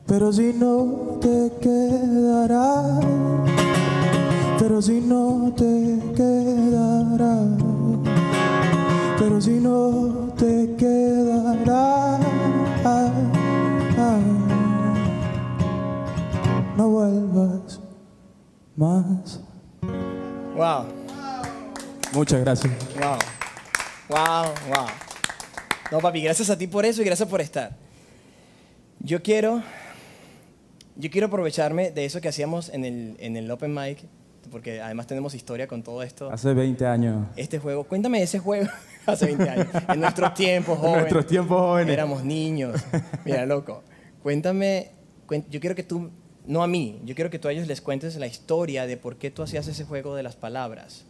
[0.07, 3.01] Pero si no te quedará,
[4.59, 7.43] pero si no te quedará,
[9.19, 12.19] pero si no te quedará.
[16.77, 17.81] no vuelvas
[18.77, 19.41] más.
[20.55, 20.87] Wow,
[22.13, 22.73] Muchas gracias.
[22.99, 23.19] wow,
[24.09, 24.87] wow, wow.
[25.91, 27.77] No, papi, gracias a ti por eso y gracias por estar.
[29.01, 29.63] Yo quiero,
[30.97, 34.01] yo quiero aprovecharme de eso que hacíamos en el, en el Open Mic,
[34.51, 36.31] porque además tenemos historia con todo esto.
[36.31, 37.27] Hace 20 años.
[37.37, 38.69] Este juego, cuéntame ese juego
[39.07, 41.01] hace 20 años, en nuestros tiempos En jóvenes.
[41.03, 41.93] nuestros tiempos jóvenes.
[41.93, 42.81] Éramos niños.
[43.25, 43.83] Mira, loco,
[44.23, 44.91] cuéntame,
[45.51, 46.11] yo quiero que tú,
[46.47, 49.17] no a mí, yo quiero que tú a ellos les cuentes la historia de por
[49.17, 51.05] qué tú hacías ese juego de las palabras.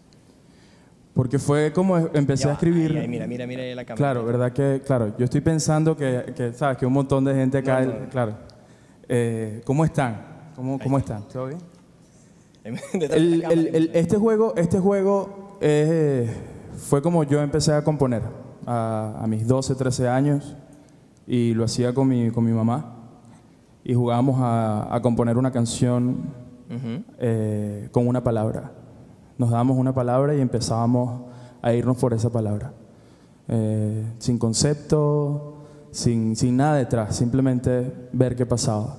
[1.15, 2.91] Porque fue como empecé Ya a escribir.
[2.93, 3.97] ahí, ahí, mira, mira, mira la cámara.
[3.97, 4.83] Claro, ¿verdad que?
[4.85, 6.77] Claro, yo estoy pensando que, que, ¿sabes?
[6.77, 8.09] Que un montón de gente acá, No, no.
[8.11, 8.35] claro.
[9.09, 10.51] Eh, ¿Cómo están?
[10.55, 11.27] ¿Cómo, cómo están?
[11.29, 11.59] ¿Todo bien?
[12.93, 16.29] El- el- el- este juego, este juego eh,
[16.77, 18.23] fue como yo empecé a componer
[18.67, 20.57] a, a mis 12, 13 años
[21.27, 22.95] y lo hacía con mi, con mi mamá
[23.85, 26.25] y jugábamos a, a componer una canción
[26.69, 27.03] Ujú.
[27.19, 28.73] eh, con una palabra.
[29.39, 31.23] Nos dábamos una palabra y empezábamos
[31.63, 32.73] a irnos por esa palabra.
[33.49, 35.59] Eh, sin concepto,
[35.93, 38.97] sin, sin nada detrás, simplemente ver qué pasaba.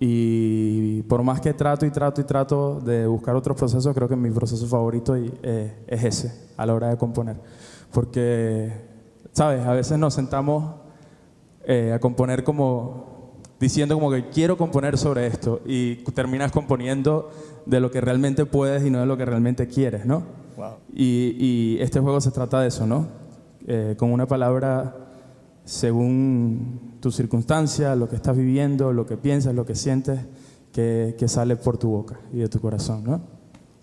[0.00, 4.16] Y por más que trato y trato y trato de buscar otros procesos, creo que
[4.16, 7.36] mi proceso favorito eh, es ese a la hora de componer.
[7.92, 8.72] Porque,
[9.32, 9.66] ¿sabes?
[9.66, 10.74] A veces nos sentamos
[11.64, 13.08] eh, a componer como
[13.58, 17.30] diciendo como que quiero componer sobre esto y terminas componiendo
[17.66, 20.22] de lo que realmente puedes y no de lo que realmente quieres, ¿no?
[20.56, 20.74] Wow.
[20.94, 23.08] Y, y este juego se trata de eso, ¿no?
[23.66, 25.07] Eh, con una palabra
[25.68, 30.18] según tu circunstancia, lo que estás viviendo, lo que piensas, lo que sientes,
[30.72, 33.20] que, que sale por tu boca y de tu corazón, ¿no?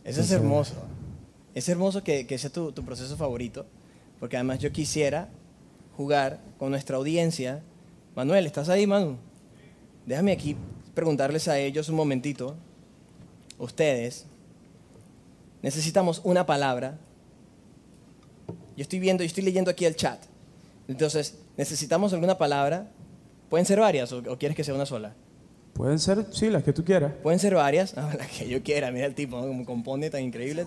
[0.04, 0.74] Eso es hermoso.
[1.54, 3.68] Es hermoso que, que sea tu, tu proceso favorito,
[4.20, 5.30] porque además yo quisiera
[5.96, 7.62] jugar con nuestra audiencia.
[8.16, 9.18] Manuel, ¿estás ahí, Manu?
[10.08, 10.58] Déjame aquí
[10.96, 12.56] preguntarles a ellos un momentito.
[13.60, 14.26] Ustedes,
[15.62, 16.98] necesitamos una palabra.
[18.76, 20.20] Yo estoy viendo, yo estoy leyendo aquí el chat.
[20.88, 22.88] Entonces, necesitamos alguna palabra.
[23.50, 25.14] Pueden ser varias o, o quieres que sea una sola.
[25.76, 27.12] Pueden ser, sí, las que tú quieras.
[27.22, 27.98] Pueden ser varias.
[27.98, 28.92] Ah, la que yo quiera.
[28.92, 29.48] Mira el tipo, ¿no?
[29.48, 30.66] como compone tan increíble.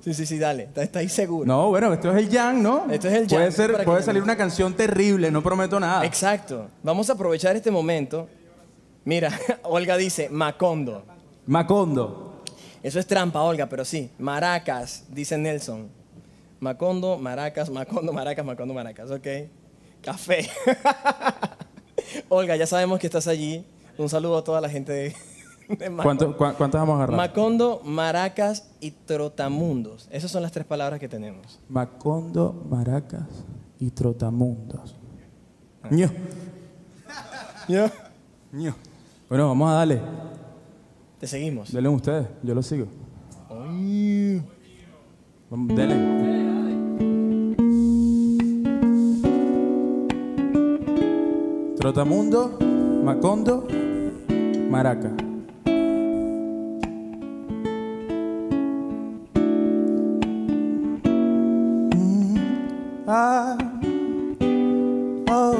[0.00, 0.62] Sí, sí, sí, dale.
[0.64, 1.46] ¿Estás está ahí seguro?
[1.46, 2.90] No, bueno, esto es el jam, ¿no?
[2.90, 6.06] Esto es el jam, Puede, ser, que puede salir una canción terrible, no prometo nada.
[6.06, 6.68] Exacto.
[6.82, 8.26] Vamos a aprovechar este momento.
[9.04, 9.30] Mira,
[9.64, 11.04] Olga dice Macondo.
[11.46, 12.42] Macondo.
[12.82, 14.10] Eso es trampa, Olga, pero sí.
[14.18, 15.88] Maracas, dice Nelson.
[16.60, 19.10] Macondo, maracas, Macondo, maracas, Macondo, maracas.
[19.10, 19.26] Ok.
[20.08, 20.48] Café.
[22.30, 23.62] Olga, ya sabemos que estás allí.
[23.98, 25.14] Un saludo a toda la gente de,
[25.76, 26.02] de Macondo.
[26.02, 27.16] ¿Cuánto- cua- ¿Cuántas vamos a agarrar?
[27.18, 30.08] Macondo, maracas y trotamundos.
[30.10, 31.60] Esas son las tres palabras que tenemos.
[31.68, 33.26] Macondo, maracas
[33.78, 34.96] y trotamundos.
[35.82, 35.88] Ah.
[35.90, 36.10] Ño,
[38.52, 38.74] ño.
[39.28, 40.00] Bueno, vamos a darle.
[41.20, 41.70] Te seguimos.
[41.70, 42.86] Denle ustedes, yo lo sigo.
[45.50, 46.77] Vamos, denle.
[51.78, 52.58] Trotamundo,
[53.04, 53.64] Macondo,
[54.68, 55.12] Maraca.
[63.06, 63.56] Ah,
[65.30, 65.54] oh.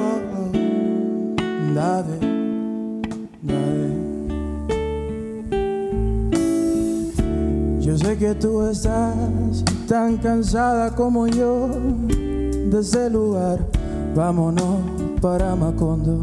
[7.79, 13.65] Yo sé que tú estás tan cansada como yo de ese lugar.
[14.13, 16.21] Vámonos para Macondo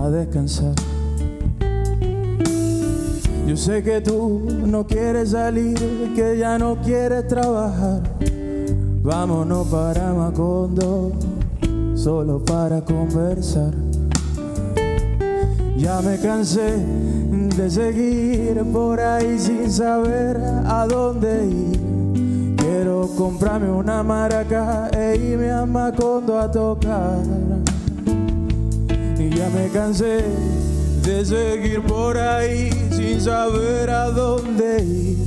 [0.00, 0.74] a descansar.
[3.46, 5.76] Yo sé que tú no quieres salir,
[6.14, 8.02] que ya no quieres trabajar.
[9.02, 11.12] Vámonos para Macondo
[11.94, 13.72] solo para conversar.
[15.76, 16.76] Ya me cansé
[17.56, 20.36] de seguir por ahí sin saber
[20.66, 22.56] a dónde ir.
[22.56, 27.65] Quiero comprarme una maraca e irme a Macondo a tocar.
[29.36, 30.24] Ya me cansé
[31.02, 35.18] de seguir por ahí sin saber a dónde ir.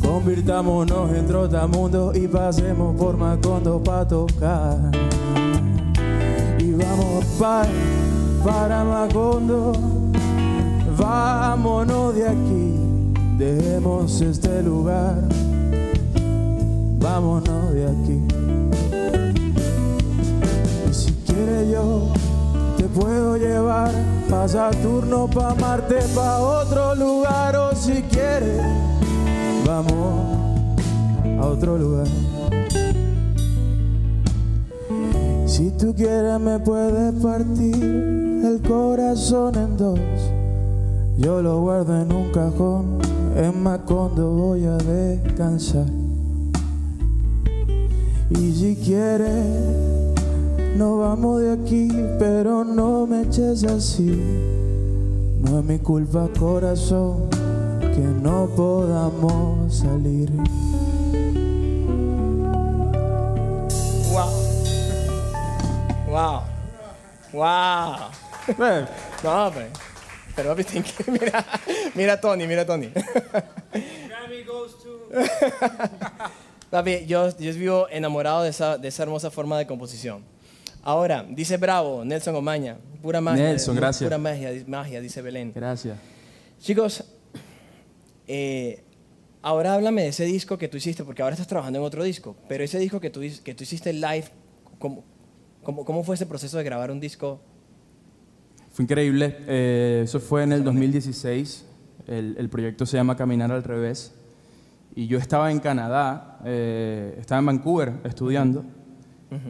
[0.00, 4.78] Convirtámonos en trotamundo y pasemos por Macondo para tocar.
[6.58, 7.66] Y vamos pa-
[8.44, 9.72] para Macondo,
[10.96, 12.74] vámonos de aquí,
[13.36, 15.16] dejemos este lugar,
[17.00, 18.20] vámonos de aquí.
[20.88, 22.12] Y si quieres yo
[22.98, 23.92] puedo llevar
[24.30, 28.62] pa' Saturno, pa' Marte, pa' otro lugar o si quieres
[29.66, 30.36] vamos
[31.38, 32.06] a otro lugar.
[35.46, 37.74] Si tú quieres me puedes partir
[38.44, 40.00] el corazón en dos.
[41.18, 42.98] Yo lo guardo en un cajón,
[43.36, 45.86] en Macondo voy a descansar.
[48.30, 50.05] Y si quieres,
[50.76, 54.04] nos vamos de aquí, pero no me eches así.
[55.40, 57.30] No es mi culpa, corazón,
[57.80, 60.30] que no podamos salir.
[64.10, 64.32] Wow.
[66.10, 66.42] Wow.
[67.32, 67.96] Wow.
[69.24, 69.66] No, pues.
[70.34, 70.82] Pero you.
[71.12, 71.44] Mira,
[71.94, 72.90] mira a Tony, mira a Tony.
[76.70, 80.35] Papi, yo, yo vivo enamorado de esa, de esa hermosa forma de composición.
[80.86, 83.42] Ahora, dice Bravo, Nelson Omaña, pura magia.
[83.42, 84.06] Nelson, gracias.
[84.06, 85.50] Pura magia, magia, dice Belén.
[85.52, 85.98] Gracias.
[86.60, 87.02] Chicos,
[88.28, 88.84] eh,
[89.42, 92.36] ahora háblame de ese disco que tú hiciste, porque ahora estás trabajando en otro disco,
[92.48, 94.26] pero ese disco que tú, que tú hiciste live,
[94.78, 95.02] ¿cómo,
[95.64, 97.40] cómo, cómo fue ese proceso de grabar un disco?
[98.70, 99.38] Fue increíble.
[99.48, 101.64] eh, eso fue en el 2016.
[102.06, 104.14] El, el proyecto se llama Caminar al Revés.
[104.94, 108.64] Y yo estaba en Canadá, eh, estaba en Vancouver estudiando.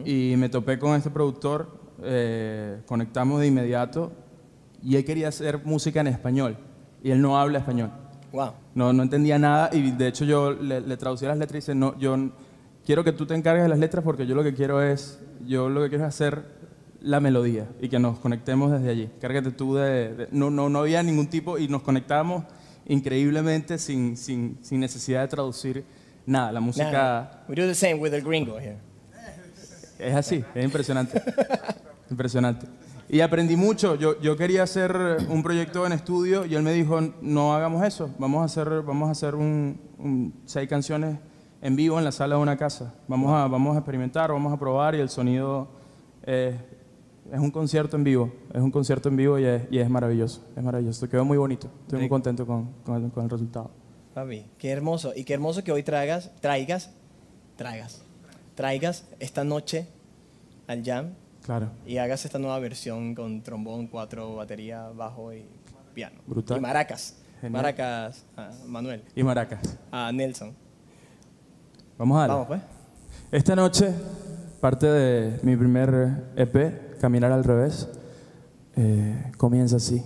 [0.05, 1.85] Y me topé con este productor.
[2.03, 4.11] eh, conectamos de inmediato.
[4.83, 6.57] Y él quería hacer música en español.
[7.03, 7.91] Y él no habla español.
[8.31, 8.51] Wow.
[8.75, 9.69] No, no entendía nada.
[9.73, 12.15] Y de hecho yo le, le traducí las letras y dice, no, yo
[12.85, 15.69] quiero que tú te encargues de las letras porque yo lo que quiero es, yo
[15.69, 16.43] lo que quiero es hacer
[17.01, 19.09] la melodía y que nos conectemos desde allí.
[19.21, 20.13] Cárgate tú de...
[20.15, 22.43] de- no, no, no había ningún tipo y nos conectamos
[22.85, 25.83] increíblemente sin, sin, sin necesidad de traducir
[26.25, 26.51] nada.
[26.51, 28.77] La música Nah, we do the same with the gringo here.
[29.99, 31.21] Es así, es impresionante.
[32.09, 32.67] impresionante.
[33.09, 33.95] Y aprendí mucho.
[33.95, 34.95] Yo, yo quería hacer
[35.29, 38.09] un proyecto en estudio y él me dijo, no hagamos eso.
[38.19, 41.17] Vamos a hacer, vamos a hacer un, un- seis canciones
[41.61, 42.93] en vivo en la sala de una casa.
[43.07, 45.69] Vamos a, vamos a experimentar, vamos a probar y el sonido
[46.23, 46.55] es,
[47.31, 48.29] es un concierto en vivo.
[48.53, 50.43] Es un concierto en vivo y es, y es maravilloso.
[50.57, 51.07] Es maravilloso.
[51.07, 51.69] Quedó muy bonito.
[51.83, 53.71] Estoy muy contento con, con el, con el resultado.
[54.13, 55.13] Papi, qué hermoso.
[55.15, 56.91] Y qué hermoso que hoy traigas, traigas,
[57.55, 58.03] traigas,
[58.57, 59.87] traigas esta noche
[60.67, 61.13] al jam
[61.45, 61.69] Claro.
[61.85, 65.45] y hagas esta nueva versión con trombón, cuatro, batería, bajo y
[65.93, 66.17] piano.
[66.25, 66.57] Brutal.
[66.57, 67.15] Y maracas.
[67.39, 67.51] Genial.
[67.61, 69.77] Maracas a Manuel, Y maracas.
[69.91, 70.53] a Nelson.
[71.99, 72.33] Vamos a darle.
[72.33, 72.61] Vamos pues.
[73.31, 73.93] Esta noche,
[74.59, 77.87] parte de mi primer EP, Caminar al Revés,
[78.75, 80.03] eh, comienza así.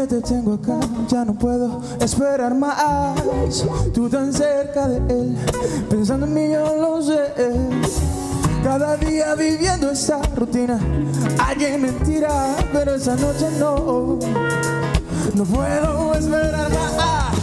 [0.00, 0.78] Que te tengo acá,
[1.08, 3.64] ya no puedo esperar más.
[3.92, 5.36] Tú tan cerca de él,
[5.90, 7.18] pensando en mí, yo lo sé.
[8.62, 10.78] Cada día viviendo esa rutina,
[11.38, 14.18] alguien mentira, pero esa noche no.
[15.34, 17.37] No puedo esperar más.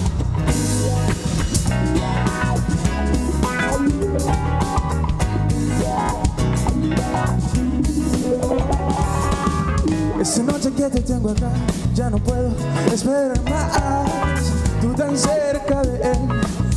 [10.90, 11.50] Te tengo acá,
[11.94, 12.52] ya no puedo
[12.94, 14.44] esperar más.
[14.82, 16.18] Tú tan cerca de él,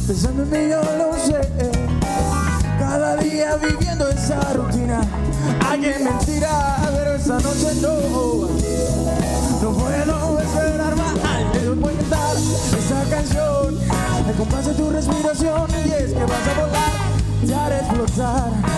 [0.07, 1.41] pensando en mí, yo lo sé.
[2.79, 5.01] Cada día viviendo esa rutina,
[5.69, 8.49] alguien mentira, pero esa noche no.
[9.63, 11.15] No puedo esperar más.
[11.53, 13.79] Te voy a cantar esa canción,
[14.27, 16.93] al compás de tu respiración, y es que vas a volar,
[17.47, 18.78] te haré explotar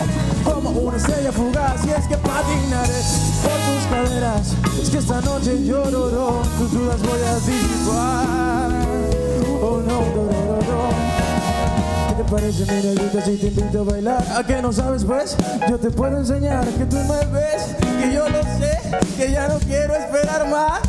[0.54, 3.00] como una estrella fugaz y es que patinaré
[3.42, 8.70] por tus caderas es que esta noche yo no, tus dudas voy a disipar
[9.62, 10.24] oh no, no,
[10.68, 10.90] no.
[12.08, 14.24] ¿Qué te parece mi negrita si te invito a bailar?
[14.36, 15.36] ¿A qué no sabes pues?
[15.68, 18.78] Yo te puedo enseñar que tú me ves que yo lo sé,
[19.16, 20.80] que ya no quiero esperar más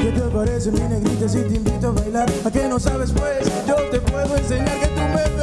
[0.00, 2.28] ¿Qué te parece mi negrita si te invito a bailar?
[2.44, 3.46] ¿A qué no sabes pues?
[3.66, 5.39] Yo te puedo enseñar que tú me ves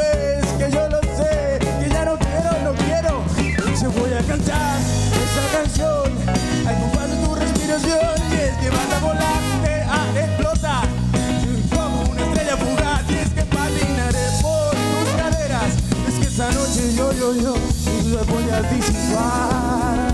[18.28, 20.14] voy a disipar.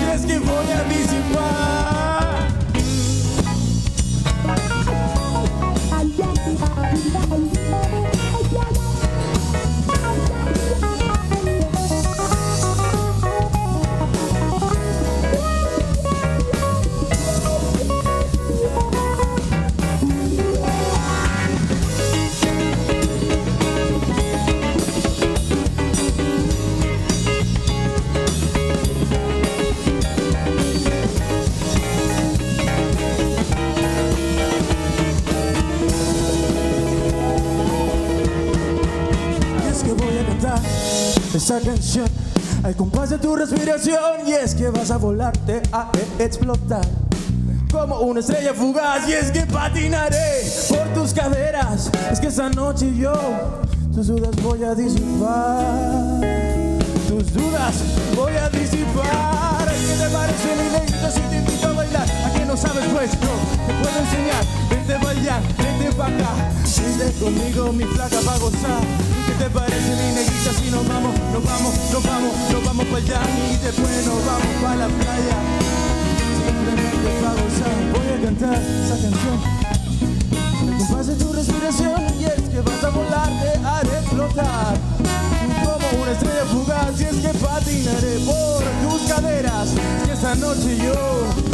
[0.00, 1.93] Y es que voy a disipar
[41.44, 42.06] esta canción.
[42.62, 46.86] Al compás de tu respiración y es que vas a volarte a explotar.
[47.70, 51.90] Como una estrella fugaz y es que patinaré por tus caderas.
[52.10, 53.12] Es que esta noche yo
[53.94, 56.20] tus dudas voy a disipar.
[57.08, 57.74] Tus dudas
[58.16, 59.68] voy a disipar.
[59.68, 62.06] ¿qué te parece mi si te invito a bailar?
[62.08, 63.34] ¿a qué sabes pues yo
[63.66, 64.44] te puedo enseñar.
[64.70, 66.30] Vente a bailar vente pa' acá.
[66.62, 68.82] Vente conmigo mi flaca pa' gozar.
[69.26, 72.98] ¿qué te parece mi negrita si nos vamos nos vamos nos vamos nos vamos pa'
[72.98, 73.20] allá.
[73.50, 75.38] Y después nos vamos pa' la playa.
[76.46, 77.76] Simplemente pa' gozar.
[77.92, 79.38] Voy a cantar esa canción.
[80.78, 84.74] Compás de tu respiración y es que vas a volar te haré explotar
[85.64, 89.68] como una estrella fugaz y es que patinaré por tus caderas.
[90.06, 91.53] Y esta noche yo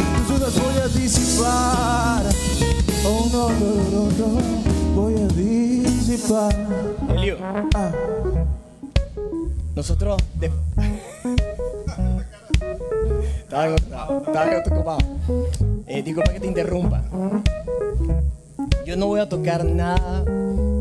[0.59, 2.23] voy a disipar
[3.05, 4.41] oh no no no no
[4.95, 6.53] voy a disipar
[7.15, 7.37] Elio,
[7.75, 7.91] ah.
[9.75, 10.17] nosotros.
[10.39, 10.51] de-
[13.41, 13.75] estaba
[14.65, 14.97] ocupado.
[15.87, 17.03] Eh, disculpa que te interrumpa.
[18.85, 20.23] Yo no voy a tocar nada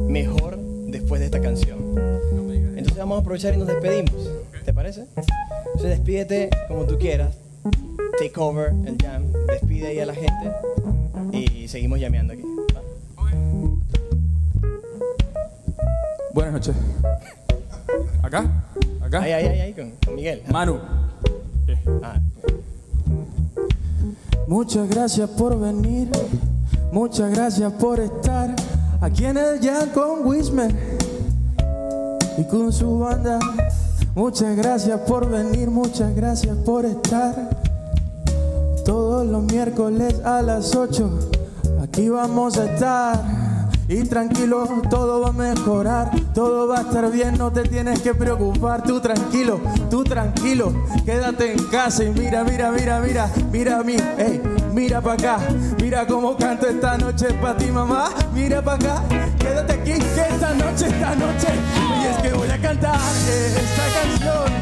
[0.08, 0.56] mejor
[0.86, 1.78] después de esta canción.
[2.76, 4.30] Entonces vamos a aprovechar y nos despedimos.
[4.64, 5.06] ¿Te parece?
[5.66, 7.34] Entonces despídete como tú quieras.
[8.18, 9.24] Take over el jam.
[9.48, 10.52] Despide ahí a la gente.
[11.32, 12.42] Y seguimos llameando aquí.
[12.74, 12.80] ¿va?
[16.32, 16.74] buenas noches
[18.22, 18.44] acá
[19.02, 20.42] acá Ahí, ahí, ahí, ahí, con, con Miguel.
[20.50, 20.78] Manu
[22.02, 22.20] Ah,
[24.46, 26.08] Muchas gracias por venir,
[26.92, 28.54] muchas gracias por estar
[29.00, 30.74] aquí en el Jam con Wismer
[32.36, 33.38] y con su banda.
[34.14, 37.48] Muchas gracias por venir, muchas gracias por estar.
[38.84, 41.30] Todos los miércoles a las 8,
[41.82, 43.70] aquí vamos a estar.
[43.86, 48.14] Y tranquilo, todo va a mejorar, todo va a estar bien, no te tienes que
[48.14, 48.82] preocupar.
[48.82, 50.72] Tú tranquilo, tú tranquilo,
[51.04, 54.40] quédate en casa y mira, mira, mira, mira, mira a mí, ey,
[54.72, 55.38] mira para acá,
[55.80, 58.10] mira cómo canto esta noche para ti, mamá.
[58.32, 59.04] Mira para acá,
[59.38, 61.48] quédate aquí, que esta noche, esta noche,
[62.00, 64.52] y es que voy a cantar esta canción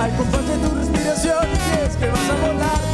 [0.00, 1.46] al compás de tu respiración.
[1.46, 2.87] Y es que vas a volar,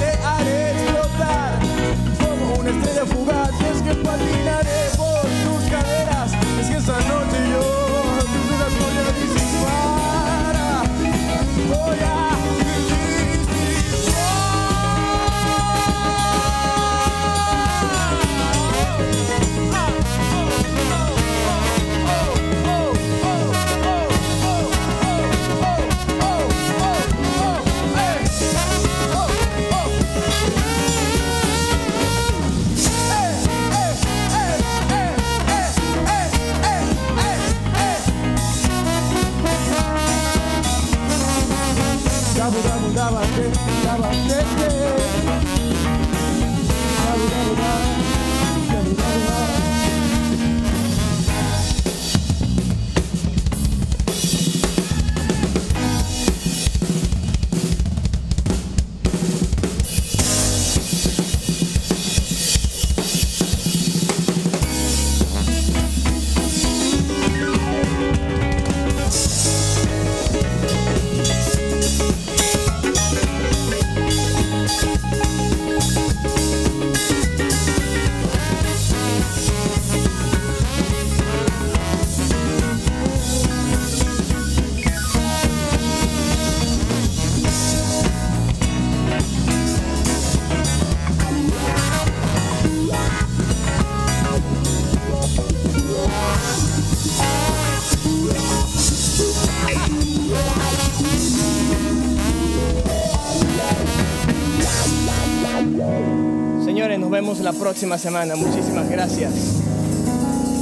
[107.84, 108.34] próxima semana.
[108.34, 109.32] Muchísimas gracias.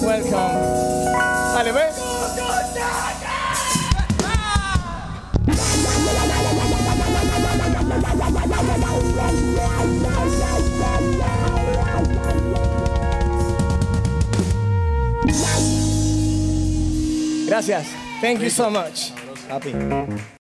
[0.03, 0.33] Welcome.
[1.55, 1.83] Dale, ve.
[17.47, 17.87] Gracias.
[18.21, 19.13] Thank you so much.
[19.49, 20.02] Happy.